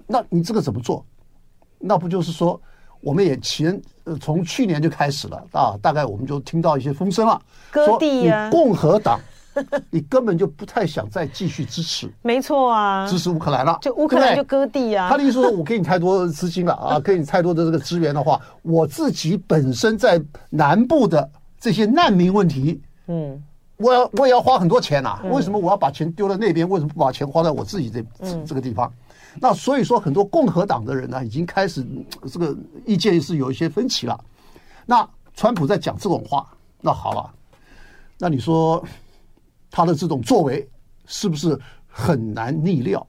[0.07, 1.05] 那你这个怎么做？
[1.77, 2.59] 那不就是说
[3.01, 9.19] 我们也前呃从去年就开始了啊，大概我们就听到一些风声了，割地共和党。
[9.89, 15.09] 你根本就不太想再继续支持，没错啊，支持乌克兰了，就乌克兰就割地啊。
[15.09, 23.41] 他的意思说，我给你太多资金了啊，给你太多的这个资源的话，我自己本身在南部的这些难民问题，嗯，
[23.77, 25.19] 我要我也要花很多钱呐。
[25.31, 26.67] 为什么我要把钱丢到那边？
[26.69, 28.03] 为什么不把钱花在我自己这
[28.45, 28.91] 这个地方？
[29.39, 31.85] 那所以说，很多共和党的人呢，已经开始
[32.31, 34.17] 这个意见是有一些分歧了。
[34.85, 36.47] 那川普在讲这种话，
[36.79, 37.29] 那好了，
[38.17, 38.81] 那你说？
[39.71, 40.67] 他的这种作为
[41.07, 41.57] 是不是
[41.87, 43.05] 很难逆料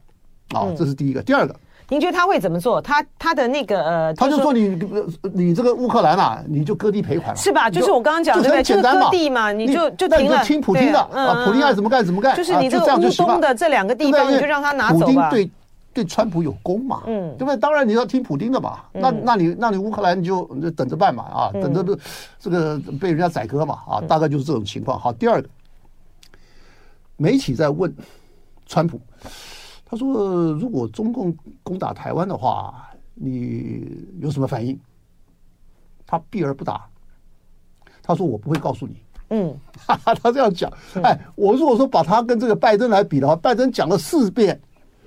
[0.53, 0.71] 啊？
[0.77, 1.21] 这是第一个。
[1.21, 1.55] 第二个，
[1.89, 2.81] 您觉得他会怎么做？
[2.81, 4.79] 他他的那个呃，他就说你
[5.33, 7.69] 你这个乌克兰啊，你就割地赔款，是吧？
[7.69, 15.05] 就是我刚刚讲的，对，就是割地嘛，你就就停了，听普京的啊，普京爱怎么干怎么干，就是你这个乌东的这两个地方，你就让他拿走吧。
[15.05, 15.51] 普丁对
[15.93, 17.57] 对川普有功嘛，嗯，对不对？
[17.57, 20.45] 当然你要听普京的嘛，那那你那你乌克兰你就
[20.75, 21.83] 等着办嘛啊，等着
[22.39, 24.99] 这个被人家宰割嘛啊，大概就是这种情况。
[24.99, 25.47] 好，第二个。
[27.17, 27.93] 媒体在问
[28.65, 28.99] 川普，
[29.85, 34.79] 他说：“如果中共攻打台湾的话，你有什么反应？”
[36.05, 36.85] 他避而不答。
[38.01, 38.95] 他说：“我不会告诉你。”
[39.29, 40.71] 嗯， 他这样讲。
[41.03, 44.59] 哎，我如果说把他跟这个拜登来比的话，拜登讲了四遍，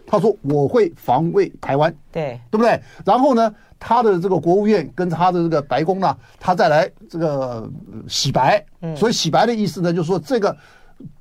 [0.06, 2.80] 他说我会防卫台湾，对，对不对？
[3.04, 7.70] 然后呢，他的这个国务院跟他的这个白宫呢，他再来这个
[8.08, 8.64] 洗白。
[8.80, 10.56] 嗯，所以洗白的意思呢，就是说这个。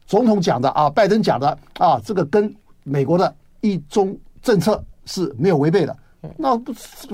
[0.05, 5.95] 总统讲的啊，拜登讲的啊，这个跟美国的一中政策是没有违背的。
[6.37, 7.07] 那不是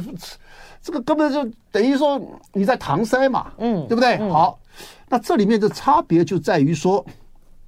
[0.81, 2.19] 这个根本就等于说
[2.53, 4.17] 你在搪塞嘛，嗯，对不对？
[4.29, 4.57] 好，
[5.09, 7.05] 那这里面的差别就在于说，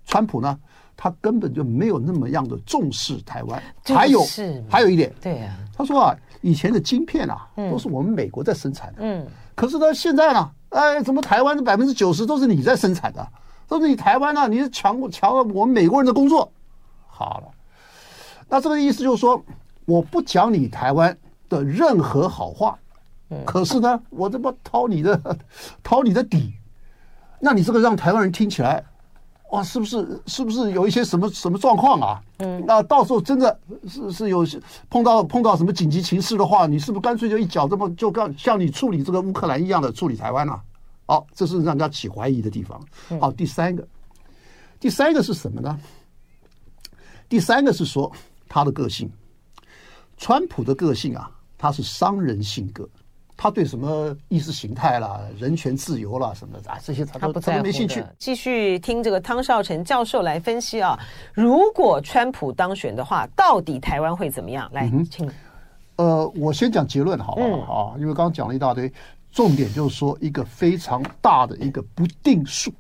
[0.06, 0.58] 川普呢，
[0.96, 3.62] 他根本就没有那么样的重视台湾。
[3.86, 4.22] 还有
[4.70, 13.22] 还有一点，对呀，他说啊，以前的晶片啊，都是我们美国在生产的，嗯，可是呢，现在呢，哎，怎么台湾的百分之九十都是你在生产的？
[13.22, 13.30] 都
[13.82, 14.48] 是你台湾呢、啊？
[14.48, 16.52] 你是抢抢了我们美国人的工作，
[17.08, 17.48] 好了，
[18.48, 19.44] 那这个意思就是说，
[19.86, 21.18] 我不讲你台湾
[21.50, 22.78] 的任何好话，
[23.46, 25.20] 可是呢，我这么掏你的
[25.84, 26.54] 掏你的底，
[27.40, 28.84] 那你这个让台湾人听起来，
[29.52, 32.22] 哇，是不是是不是有一些什么什么状况啊？
[32.40, 34.46] 嗯，那到时候真的是是有
[34.90, 40.62] 碰到碰到什么紧急情势的话，你是不是干脆就一脚这么就像像你处理这个乌克兰一样的处理台湾啊？
[41.06, 42.82] 好，这是让人家起怀疑的地方。
[43.20, 43.88] 好，第三个，
[44.80, 45.78] 第三个是什么呢？
[47.28, 48.12] 第三个是说
[48.48, 49.10] 他的个性，
[50.18, 52.88] 川普的个性啊，他是商人性格，
[53.36, 58.04] 他对什么意识形态啦、人权自由啦什么的啊，这些他都他都没兴趣。
[58.18, 60.98] 继续听这个汤绍成教授来分析啊，
[61.34, 64.70] 如果川普当选的话，到底台湾会怎么样？
[64.72, 65.30] 来，请。
[65.96, 67.96] 呃，我先讲结论好不好啊？
[68.00, 68.92] 因为刚刚讲了一大堆。
[69.34, 72.72] 重点就是说一个非常大的一个不定数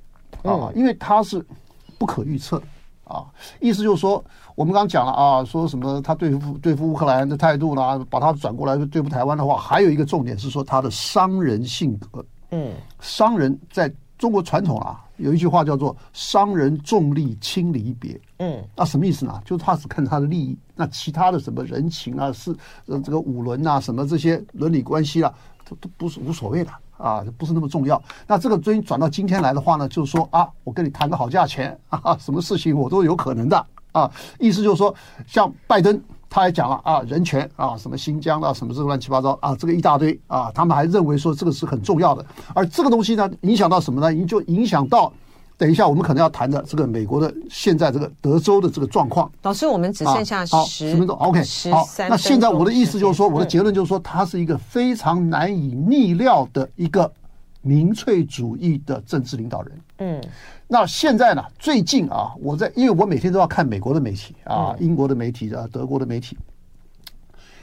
[0.43, 1.43] 啊，因为它是
[1.97, 2.61] 不可预测
[3.05, 3.25] 啊。
[3.59, 4.23] 意思就是说，
[4.55, 8.05] 我们刚刚讲了啊，说什么他对付对付乌克兰的态度呢？
[8.07, 12.23] 把他转过来对付台湾的话，还有一个重点是说他的商人性格。
[12.51, 18.19] 嗯，商人在中国传统啊，有一句话叫做“商人重利轻离别”。
[18.37, 19.41] 嗯，那什么意思呢？
[19.43, 25.33] 就是他只看他的利益，那其他的什么人情啊、是呃这个五伦啊、什么这些伦理关系啊。
[25.69, 28.01] 都都不是无所谓的啊，不是那么重要。
[28.27, 34.09] 那这个追转到今天来的话呢，就是说啊，我跟你谈个好价钱啊，什么事情我都有可能的啊。
[34.39, 34.93] 意思就是说，
[35.27, 42.25] 像拜登他也讲了啊，人权啊，什么新疆啊，什么这个乱七八糟啊，这个一大堆啊，他们还认为说这个是很重要的。
[42.53, 44.11] 而这个东西呢，影响到什么呢？
[44.11, 45.11] 你就影响到。
[45.55, 49.31] 等一下，我们可能要谈的这个美国的现在这个德州的这个状况。
[49.43, 51.87] 老师，我们只剩下十十分钟，OK，好。
[52.09, 57.09] 那现在我的意思就是说，我的结论就是说，它是一个非常难以逆料的一个
[57.61, 59.81] 民粹主义的政治领导人。
[59.99, 60.21] 嗯。
[60.67, 61.43] 那现在呢？
[61.59, 66.37] 最近啊，我在因为我每天都要看美国的媒体啊，英国的媒体啊，德国的媒体。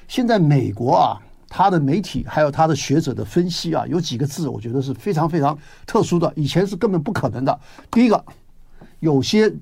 [0.07, 1.21] 现在美国啊。
[1.53, 7.61] 他的媒体还有他的学者的分析啊，有几个字，我觉得是非常非常特殊的，以前是根本不可能的。
[7.91, 8.25] 第一个，
[9.01, 9.53] 有些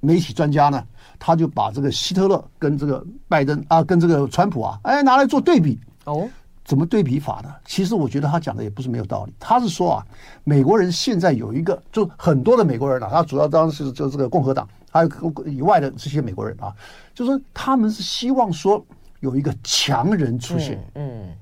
[0.00, 0.84] 媒体专家呢，
[1.18, 5.80] 他就把这个希特勒跟这个拜登啊，跟这个川普啊，哎，拿来做对比。
[6.04, 6.28] 哦，
[6.66, 7.48] 怎么对比法呢？
[7.64, 9.32] 其实我觉得他讲的也不是没有道理。
[9.40, 10.06] 他是说啊，
[10.44, 15.10] 美国人现在有一个，就很多的美国人啊，他主要当然是就这个共和党，还有
[15.46, 16.74] 以外的这些美国人啊，
[17.14, 18.84] 就是说他们是希望说。
[19.22, 21.36] 有一个强人出现，嗯，嗯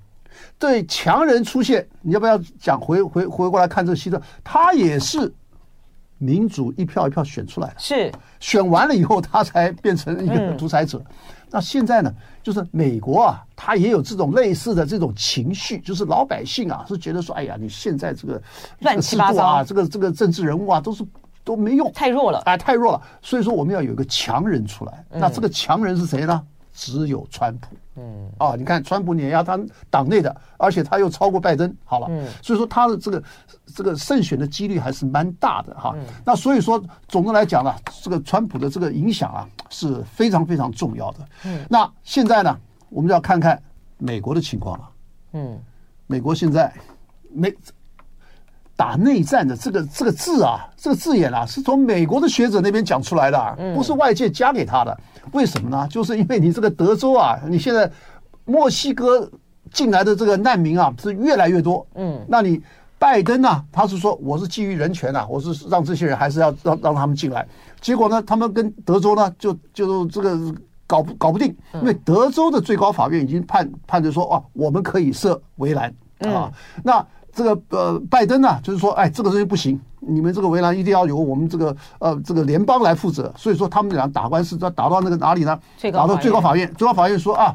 [0.59, 4.21] 对，强人出现，你要不要讲回回回过来看这个希特？
[4.45, 5.33] 他也是
[6.19, 10.99] 民主一票一票选出来的，是选完了以后他才变成一个独裁者。
[10.99, 11.07] 嗯、
[11.51, 18.40] 那现在呢，就是美国啊，他也有这种类似的这种情绪，就是老百姓啊是觉得说，哎呀，你现在这个
[18.81, 21.03] 乱七八糟啊，这个这个政治人物啊，都是
[21.43, 23.03] 都没用，太弱了，哎，太弱了。
[23.23, 25.03] 所以说我们要有一个强人出来。
[25.11, 26.47] 那这个强人是谁呢？
[26.81, 27.77] 只有川普。
[27.97, 33.23] 嗯，啊，你看川普碾压他党内的，而且他又超过拜登，好了，嗯，所以说他的这个
[33.66, 35.95] 这个胜选的几率还是蛮大的哈。
[36.25, 41.19] 那所以说，总的来讲呢，这个川普的这个影响啊是非常非常重要的。
[41.45, 43.62] 嗯，那现在呢，我们就要看看
[43.99, 44.90] 美国的情况了。
[45.33, 45.61] 嗯，
[46.07, 46.73] 美国现在
[47.31, 47.55] 没
[48.81, 54.99] 打内战的这个这个字啊，这个字眼啊，是从美国的学者那边讲出来的，不是外界加给他的。
[55.33, 55.87] 为什么呢？
[55.90, 57.93] 就是因为你这个德州啊，你现在
[58.47, 59.31] 墨西哥
[59.71, 61.87] 进来的这个难民啊是越来越多。
[61.95, 62.59] 嗯，那你
[62.99, 63.62] 拜登呢？
[63.71, 67.47] 他是说我是基于人权啊，我是让这些人还是要让让他们进来。
[67.83, 70.38] 结果呢，他们跟德州呢就就这个
[70.87, 76.51] 搞不搞不定，因为德州的最高法院已经判判决说哦，我们可以设围栏啊。
[76.83, 83.33] 那这个呃，拜登呢，就是说，哎，这个东西不行，你们这个围栏一定要由我们这个呃这个联邦来负责。
[83.37, 85.59] 所以说，他们俩打官司，要打到那个哪里呢？
[85.93, 86.73] 打到最高法院。
[86.75, 87.55] 最高法院说啊，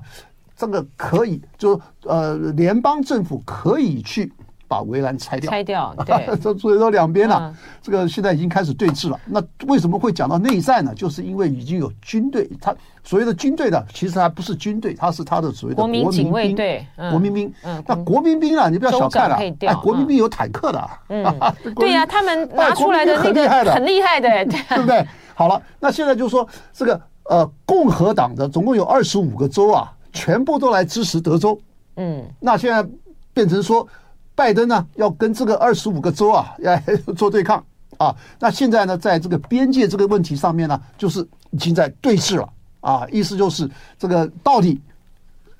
[0.55, 4.31] 这个可以，就呃，联邦政府可以去。
[4.67, 9.19] 把围栏拆掉，拆掉， 对，这所以说两边呢，这个现在已经开始对峙了。
[9.25, 10.93] 那为什么会讲到内战呢？
[10.95, 17.54] 就是因为已经有军队，他所谓的军队呢，其实还不是军队，他是他的所谓的国民警卫队，国民兵。
[17.86, 21.23] 那国民兵啊，你不要小看了，哎，国民兵有坦克的，嗯，
[21.75, 25.06] 对呀，他们拿出来的那个很厉害的， 对不对？
[25.34, 31.60] 好了，那现在就说这个呃，共和党的总共有二十五个州啊，全部都来支持德州，
[31.97, 32.88] 嗯，那现在
[33.34, 33.88] 变成说。
[34.35, 36.77] 拜登呢，要跟这个二十五个州啊， 要
[37.13, 37.63] 做对抗
[37.97, 38.13] 啊。
[38.37, 42.49] 那现在呢，在这个边界这个问题上面呢，就是已经在对峙了
[42.81, 43.07] 啊。
[43.09, 44.77] 意思就是这个到底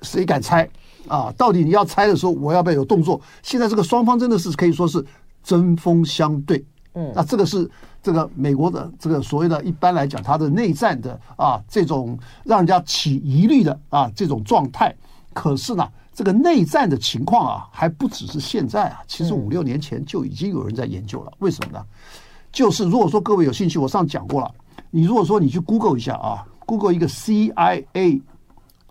[0.02, 0.68] 谁敢拆
[1.08, 1.32] 啊？
[1.38, 3.18] 到底你要拆的时候，我要不要有动作？
[3.42, 5.02] 现在这个双方真的是可以说是
[5.42, 6.62] 针锋相对。
[6.92, 7.68] 嗯，那这个是
[8.02, 14.94] 这个美国的这个所谓的一般来讲，它的内战的啊这种让人家起疑虑的啊这种状态。
[15.32, 15.88] 可是呢。
[16.16, 21.32] 这个内战的情况啊，还不只是现在啊，其实五六年前就已经有人在研究了。
[21.40, 21.84] 为什么呢？
[22.50, 24.50] 就是如果说各位有兴趣，我上讲过了。
[24.90, 28.22] 你如果说你去 Google 一下啊，Google 一个 CIA，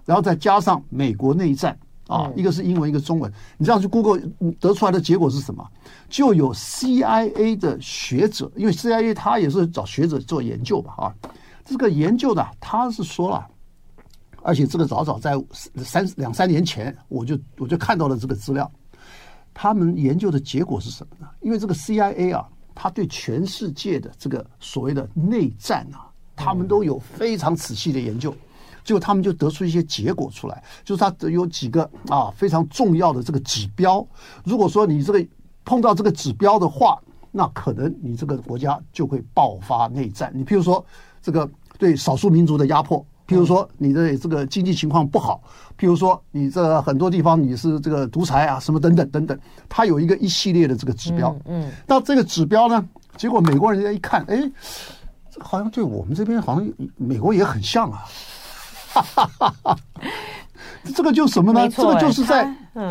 [0.05, 4.21] 然后再加上美国内战啊，一个是英文，一个中文，你这样去 Google
[4.59, 5.67] 得出来的结果是什么？
[6.07, 11.15] 就有 CIA 的学者，因为 CIA 他也是找学者做研究吧啊，
[11.65, 13.47] 这个研究的他是说了。
[14.45, 15.33] 而且这个早早在
[15.77, 18.71] 三两三年前，我就我就看到了这个资料。
[19.55, 21.27] 他们研究的结果是什么呢？
[21.41, 26.05] 因为这个 CIA 啊，他对全世界的这个所谓的内战啊，
[26.35, 28.31] 他们都有非常仔细的研究。
[28.83, 34.07] 结果他们就得出一些结果出来，就是他有几个啊非常重要的这个指标。
[34.43, 35.27] 如果说你这个
[35.63, 40.31] 碰到这个指标的话，那可能你这个国家就会爆发内战。
[40.35, 40.85] 你譬如说
[41.19, 43.03] 这个对少数民族的压迫。
[43.27, 45.41] 譬如说你的这个经济情况不好，
[45.79, 51.35] 譬如说你这很多地方你是这个独裁啊，什么等等等等，它有一个一系列的这个指标。
[51.45, 54.37] 嗯，那这个指标呢，结果美国人家一看，哎，
[55.31, 58.03] 这好像对我们这边好像美国也很像啊。
[58.93, 59.77] 哈哈哈哈，
[60.95, 61.67] 这个就是什么呢？
[61.69, 62.47] 这个就是在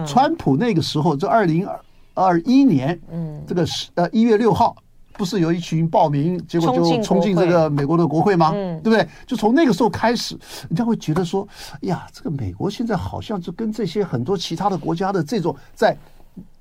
[0.07, 1.67] 川普那个时候，这二零
[2.15, 4.77] 二一年，嗯，这个十呃一月六号。
[5.17, 8.51] 不是有一群报名，结果就冲进这个美国的国会吗？
[8.51, 9.07] 对不对？
[9.27, 10.37] 就从那个时候开始，
[10.69, 15.97] 人家会觉得说，哎呀，这个美国现在好像就跟这些很多其他的国家的这种在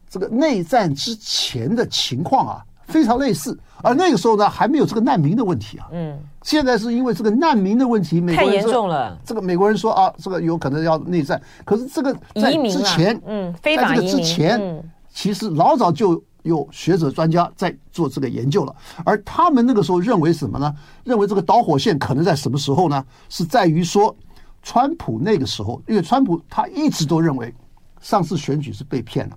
[0.07, 3.57] 这个内战之前的情况啊，非常类似。
[3.81, 5.87] 而那个时候呢，还没有这个难民的问题啊。
[5.91, 6.17] 嗯。
[6.43, 9.17] 现在是因为这个难民的问题，美国人太严重了。
[9.25, 11.41] 这个美国人说啊，这个有可能要内战。
[11.65, 16.23] 可是这个在之前，嗯，非法移民，在这个之前，其实老早就。
[16.43, 20.73] 有学者专家在做这个研究了，而他们那个时候认为什么呢？
[21.03, 23.03] 认为这个导火线可能在什么时候呢？
[23.29, 24.15] 是在于说，
[24.61, 27.53] 川普那个时候，因为川普他一直都认为
[27.99, 29.35] 上次选举是被骗了，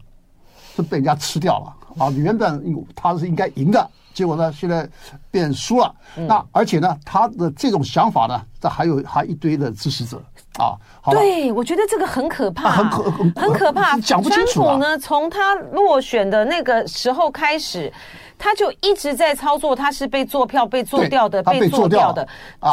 [0.75, 2.11] 是被人家吃掉了啊！
[2.11, 2.63] 原本
[2.95, 3.91] 他是应该赢的。
[4.13, 4.89] 结果呢，现在
[5.31, 5.95] 变输了。
[6.15, 10.21] 那而且呢，他的这种想法呢，这还有还一堆的支持者
[10.59, 10.75] 啊。
[11.13, 13.03] 对，我觉得这个很可怕，很可
[13.41, 13.97] 很可怕。
[14.01, 14.63] 讲不清楚。
[14.63, 17.93] 川普呢，从他落选的那个时候开始。
[18.39, 22.29] 他就一直在操作，他是被做票被做掉的，被做掉的，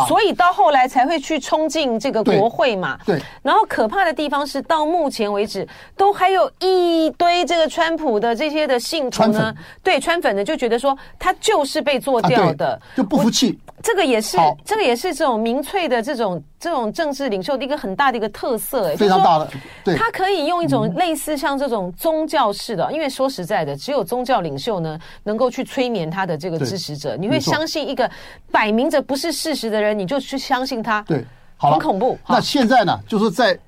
[0.09, 2.99] 所以到后来才会去冲进这个国会嘛。
[3.05, 3.17] 对。
[3.41, 5.65] 然后可怕的地方是，到目前为止
[5.95, 13.57] 都还有一堆这个川普的这些的信徒呢，对川粉呢就觉得说他就是被做掉的，就不服气。
[13.81, 19.49] 这个也是，这个也是这种民粹粹的这种这种政治领袖的一个很大的一个特色，哎，非常大的，
[19.83, 28.09] 对，他可以用一种类似像这种宗教式的，因为说实在的，只有宗教领袖呢能够去催眠他的这个支持者，你会相信一个
[28.49, 31.25] 摆明着不是事实的人，你就去相信他，对，
[31.57, 32.17] 好，很恐怖。
[32.27, 33.59] 那现在呢，就是在。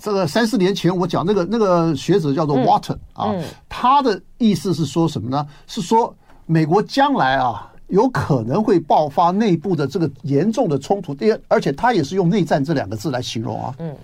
[0.00, 3.34] 这个三四年前，我讲那个那个学者叫做 Water 啊，
[3.68, 5.44] 他的意思是说什么呢？
[5.66, 6.14] 是说
[6.46, 13.74] 美国将来啊有可能会爆发内部的这个严重的冲突，第二，而且他也是用内战这两个字来形容啊。
[13.78, 13.94] 嗯，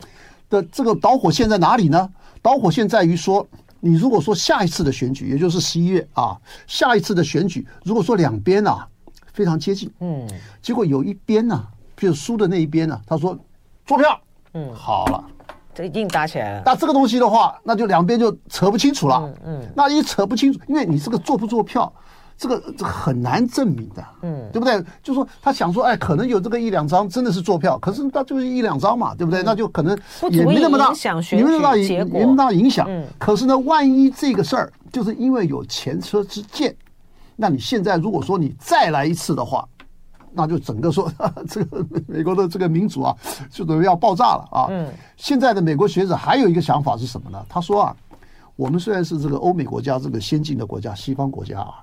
[0.51, 2.09] 的这个导火线在哪里呢？
[2.43, 3.47] 导火线在于说，
[3.81, 8.87] 你如果说下一次的选举，也就是十一月啊，下一次的选举，如果说两边啊
[9.33, 10.27] 非常接近，嗯，
[10.61, 11.67] 结果有一边呢，
[11.99, 13.39] 譬如输的那一边呢，他说
[13.87, 14.21] 作票，
[14.55, 15.25] 嗯，好了。
[15.75, 16.63] 这一定打起来了。
[16.65, 19.17] 那这个东西的话，那就两边就扯不清楚了。
[19.45, 21.93] 嗯，嗯，那一扯不清楚，因为你这个做不做票，
[22.37, 24.05] 这个这很难证明的。
[24.23, 24.83] 嗯，对不对？
[25.03, 29.43] 就说他想说，哎，可能有这个一两张真的是坐票，可是那就是一两张嘛，对不对？
[29.43, 29.99] 嗯、那就可能
[30.31, 30.93] 也没那么大，
[31.33, 32.87] 没那么大影，没那么大影响。
[32.89, 33.07] 嗯。
[33.19, 36.75] 可是呢，万一这个事儿就是因为有前车之鉴，
[37.37, 39.67] 那你现在如果说你再来一次的话。
[40.37, 41.09] 那就整个说，
[41.49, 43.17] 这个美国的这个民主啊，
[43.53, 44.67] 就等于要爆炸了啊！
[44.69, 47.41] 嗯，现在的美国学者还有一个想法是什么呢？
[47.49, 47.97] 他说啊，
[48.57, 51.75] 我们虽然是这个欧美国家，这个先进的国家，西方国家啊，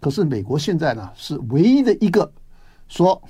[0.00, 2.30] 可是美国现在呢是唯一的一个
[2.88, 3.20] 说，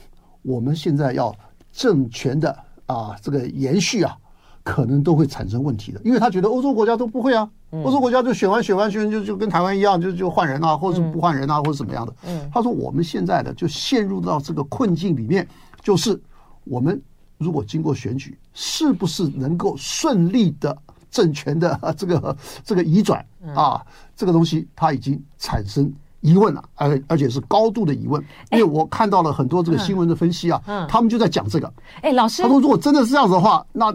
[0.42, 1.34] 我们现在要
[1.72, 2.56] 政权的
[2.86, 4.16] 啊这个延续啊，
[4.62, 7.48] 可能都会产生问题的，因为他觉得欧洲国家都不会啊。
[7.84, 12.14] 欧洲国家就选完选完选完就就跟台湾一样，就就换人啊，或者是不换人啊，或者怎么样的。
[12.26, 15.46] 嗯，他说我们现在的就陷入到这个困境里面，
[15.82, 16.18] 就是
[16.64, 17.00] 我们
[17.38, 20.76] 如果经过选举，是不是能够顺利的
[21.10, 23.22] 政权的这个这个移转
[23.54, 23.84] 啊？
[24.14, 28.22] 这个东西它已经产生疑问了，而而且是高度的疑问。
[28.50, 31.72] 因为我看到了很多这个新闻的分析啊，他们就在讲这个。
[32.02, 33.94] 哎，老师，他说如果真的是这样子的话，那。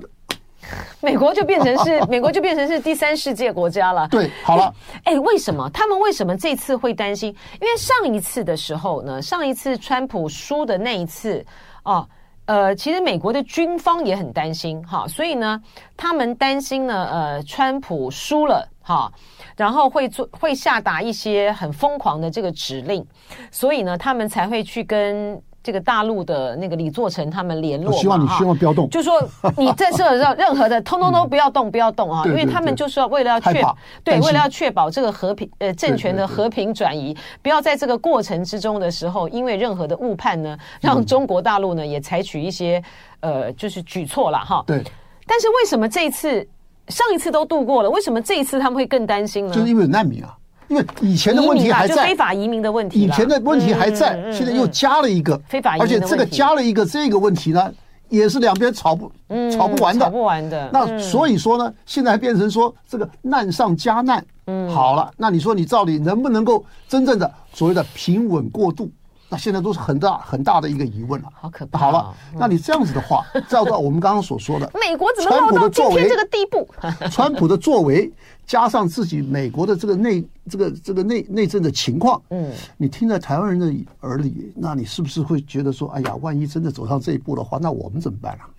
[1.02, 4.08] 美国就变成是 美国就变成是第三世界国家了。
[4.10, 4.72] 对，好了。
[5.06, 7.36] 哎，为什么他们为什么这次会担心？
[7.60, 11.44] 因为上一次的时候呢，上一次川普输的那一次
[11.84, 12.08] 哦，
[12.46, 15.60] 呃，其实美国的军方也很担心哈，所以呢，
[15.98, 19.12] 他们担心呢，呃，川普输了哈，
[19.56, 23.06] 然后会做会下达一些很疯狂的这个指令，
[23.52, 25.42] 所以呢，他们才会去跟。
[25.64, 29.22] 这个大陆的那个李作成他们联络，希望你希望不要动，就说
[29.56, 32.24] 你在这时候任何的通通都不要动，不要动啊！
[32.26, 33.64] 因为他们就是要为了要确
[34.04, 42.84] 对，为了要确保这个和平呃政权的和平转移，不要在这个过程之中的时候，因为任何的误判呢，让中国大陆呢也采取一些
[43.20, 44.64] 呃就是举措了哈。
[44.66, 44.84] 对。
[45.28, 46.44] 但是为什么这一次
[46.88, 49.54] 上一次都度过了，为什么这一次他们会更担心呢？
[49.54, 50.36] 就是因为有难民啊。
[50.68, 57.70] 因为以前的问题还在，非法移民的问题，以前的问题还在，现在又加了一个非法移民，而且这个加了一个这个问题呢，
[58.08, 59.12] 也是两边吵不
[59.52, 60.70] 吵不完的，吵不完的。
[60.72, 64.26] 那所以说呢，现在变成说这个难上加难。
[64.48, 68.90] 嗯，好了，那你说你到底能不能够真正的所谓的平稳过渡？
[69.32, 71.30] 那现在都是很大很大的一个疑问了。
[71.34, 71.80] 好可怕。
[71.80, 76.68] 好了，那你这样子的话， 照照我们刚刚所说的，美国怎么落到今天这个地步？
[77.10, 78.12] 川普的作为。
[78.48, 88.50] 加上自己美国的这个内这个这个内内政的情况，嗯，你听在台湾人的耳里，那你是不是会觉得说，哎呀，万一真的走上这一步的话，那我们怎么办啊？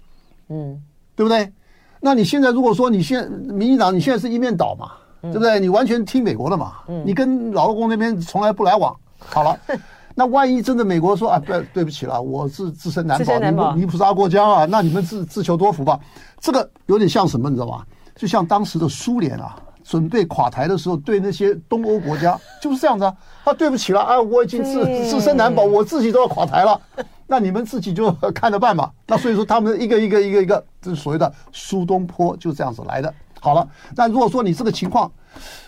[0.48, 0.80] 嗯，
[1.14, 1.52] 对不对？
[2.00, 5.60] 那你现在如果说你现在民进党你现在是一面倒嘛，对不对？
[5.60, 8.96] 你完全听美国的嘛，你跟老共那边从来不来往。
[9.18, 9.58] 好了，
[10.14, 13.18] 那万一真的美国说啊，对对不起了，我是自身难
[13.56, 15.98] 保，你你不杀过江啊，那你们自自求多福吧。
[16.40, 17.86] 这个有点像什么，你知道吧？
[18.14, 19.56] 就像当时的苏联啊。
[19.84, 26.80] 准备垮台的时候，对那些东欧国家就是这样子啊，啊，对不起了啊，我已经自自身难保，我自己都要垮台了，
[27.26, 28.92] 那你们自己就看着办吧。
[29.08, 33.12] 那所以说，他们一个一个一个一个，这是所谓的苏东坡，就这样子来的。
[33.40, 35.10] 好了，那如果说你这个情况，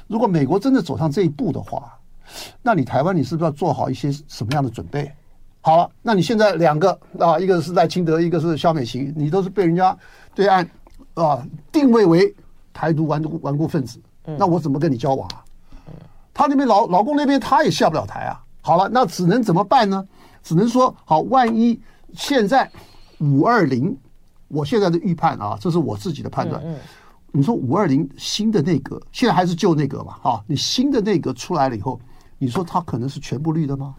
[0.07, 1.99] 如果美国真的走上这一步的话，
[2.63, 5.11] 那你台湾你是不是要做好一些什么样的准备？
[5.61, 9.97] 好了，那你现在两个啊，一个是赖清德，一个是肖美琴，你都是被人家
[10.35, 10.69] 对岸
[11.15, 12.35] 啊定位为。
[12.77, 15.45] 台独顽固顽固分子，那我怎么跟你交往啊？
[16.35, 18.43] 他那边老老公那边他也下不了台啊。
[18.63, 20.05] 好了，那只能怎么办呢？
[20.43, 21.81] 只能说好，万一
[22.15, 22.69] 现在
[23.21, 23.97] 五二零，
[24.49, 26.61] 我现在的预判啊，这是我自己的判断。
[27.31, 30.15] 你说五二零新的内阁，现在还是旧内阁嘛？
[30.21, 32.01] 哈，你新的内阁出来了以后，
[32.45, 33.95] 你说他可能是全部绿的吗？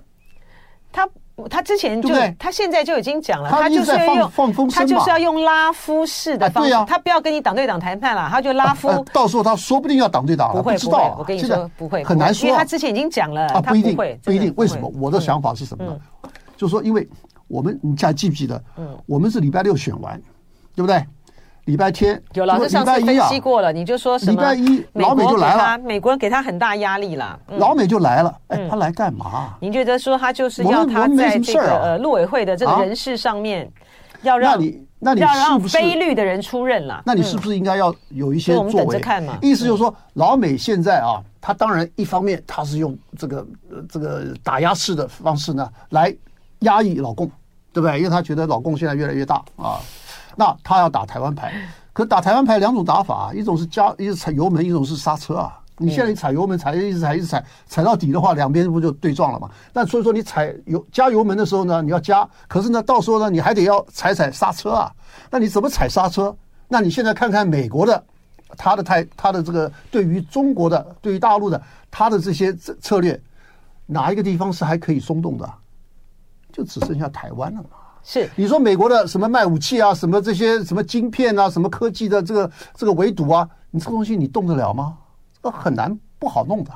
[0.92, 1.08] 他。
[1.50, 2.08] 他之前就，
[2.40, 4.32] 他现在就已经讲了，他就是要用，
[4.70, 9.06] 他就是要用拉夫式的方式，他不要跟你党对党谈判了，他就拉夫。
[9.12, 14.54] 到时候他说不定要党对党了，不会，不会，我跟你说不会，很难说，因为他之前已经讲了，啊，不一定，不一定。
[14.56, 14.90] 为什么？
[14.96, 16.00] 我的想法是什么呢？
[16.56, 17.06] 就是说，因为
[17.50, 18.64] 我们你还记不记得？
[18.78, 20.18] 嗯，我们是礼拜六选完，
[20.74, 21.06] 对不对？
[21.66, 24.34] 礼拜天有老师上次分析过了，你就说什么？
[24.34, 27.40] 礼拜一老美就来了，美国人给他很大压力了。
[27.58, 29.56] 老美就来了，哎，他来干嘛？
[29.60, 33.68] 您觉得说他就是要他在这个呃陆委会的这个人事上面，
[34.22, 37.02] 要让你那你要让非绿的人出任了？
[37.04, 38.70] 那你是不是应该要有一些作为？
[38.70, 39.38] 我们等着看嘛。
[39.42, 43.48] 意思就是说，老美现在啊，他当然一方面他是用这个
[43.90, 46.16] 这个打压式的方式呢来
[46.60, 47.26] 压抑老共，
[47.74, 47.98] 对不对？
[47.98, 49.82] 因为他觉得老共现在越来越大啊。
[50.36, 51.54] 那他要打台湾牌，
[51.94, 55.60] 可打台湾牌两种打法，一种是加，一直踩油门，一种是刹车啊。
[55.78, 59.50] 你现在你踩油门，踩一直踩一直踩，踩到底的话，两边不就对撞了吗？
[59.74, 64.90] 但所以说你踩油加油门的时候呢，你要加，可是呢，到时候呢，你还得要踩踩刹车啊。
[65.30, 66.34] 那你怎么踩刹车？
[66.68, 68.02] 那你现在看看美国的，
[68.58, 71.62] 他的态，他的这个对于中国的，对于大陆的，
[71.92, 73.22] 他的这些策略，
[73.86, 75.50] 哪一个地方是还可以松动的？
[76.54, 77.70] 就只剩下台湾了嘛。
[78.08, 84.96] 是你说美国的什么卖武器啊，什么这些什么晶片啊，什么科技的这个这个围堵啊，你这个东西你动得了吗？
[85.34, 86.72] 这个很难，不好弄的。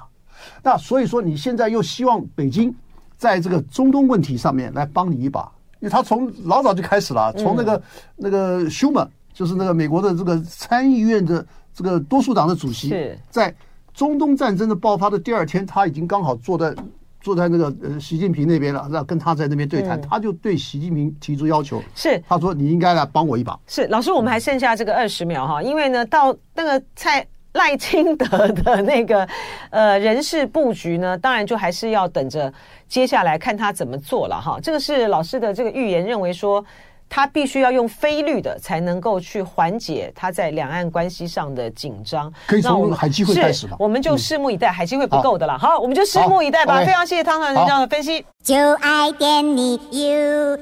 [0.64, 2.76] 那所以说你现在又希望北京
[3.16, 5.42] 在这个中东问题上面来帮你一把，
[5.80, 7.82] 因为他从老早就开始了，从那个
[8.16, 13.54] 那个舒默，就是那个美国的这个参议院的这个多数党的主席，在
[13.94, 16.76] 中东战争的爆发的第二天，他已经刚好坐在。
[17.22, 23.60] 坐在那个呃习近平那边了，那跟他在那边对谈，嗯、他就对习近平提出要求，是他说你应该来帮我一把。
[23.68, 29.28] 是老师，我们还剩下这个二十秒哈，因为呢，到那个蔡赖清德的那个
[29.70, 32.54] 呃人事布局呢，当然就还是要等着
[32.88, 34.60] 接下来看他怎么做了哈。
[34.62, 36.64] 这个是老师的这个预言，认为说。
[37.10, 42.32] 他必须要用非律的才能够去缓解他在两岸关系上的紧张。
[42.64, 43.76] 那我们还机会开始吧。
[43.80, 45.58] 我们就拭目以待海基会不够的啦。
[45.58, 45.80] 好。
[45.80, 48.24] 我们就拭目以待吧非常谢谢汤团长这样的分析。
[48.44, 50.60] 就爱点你 ufo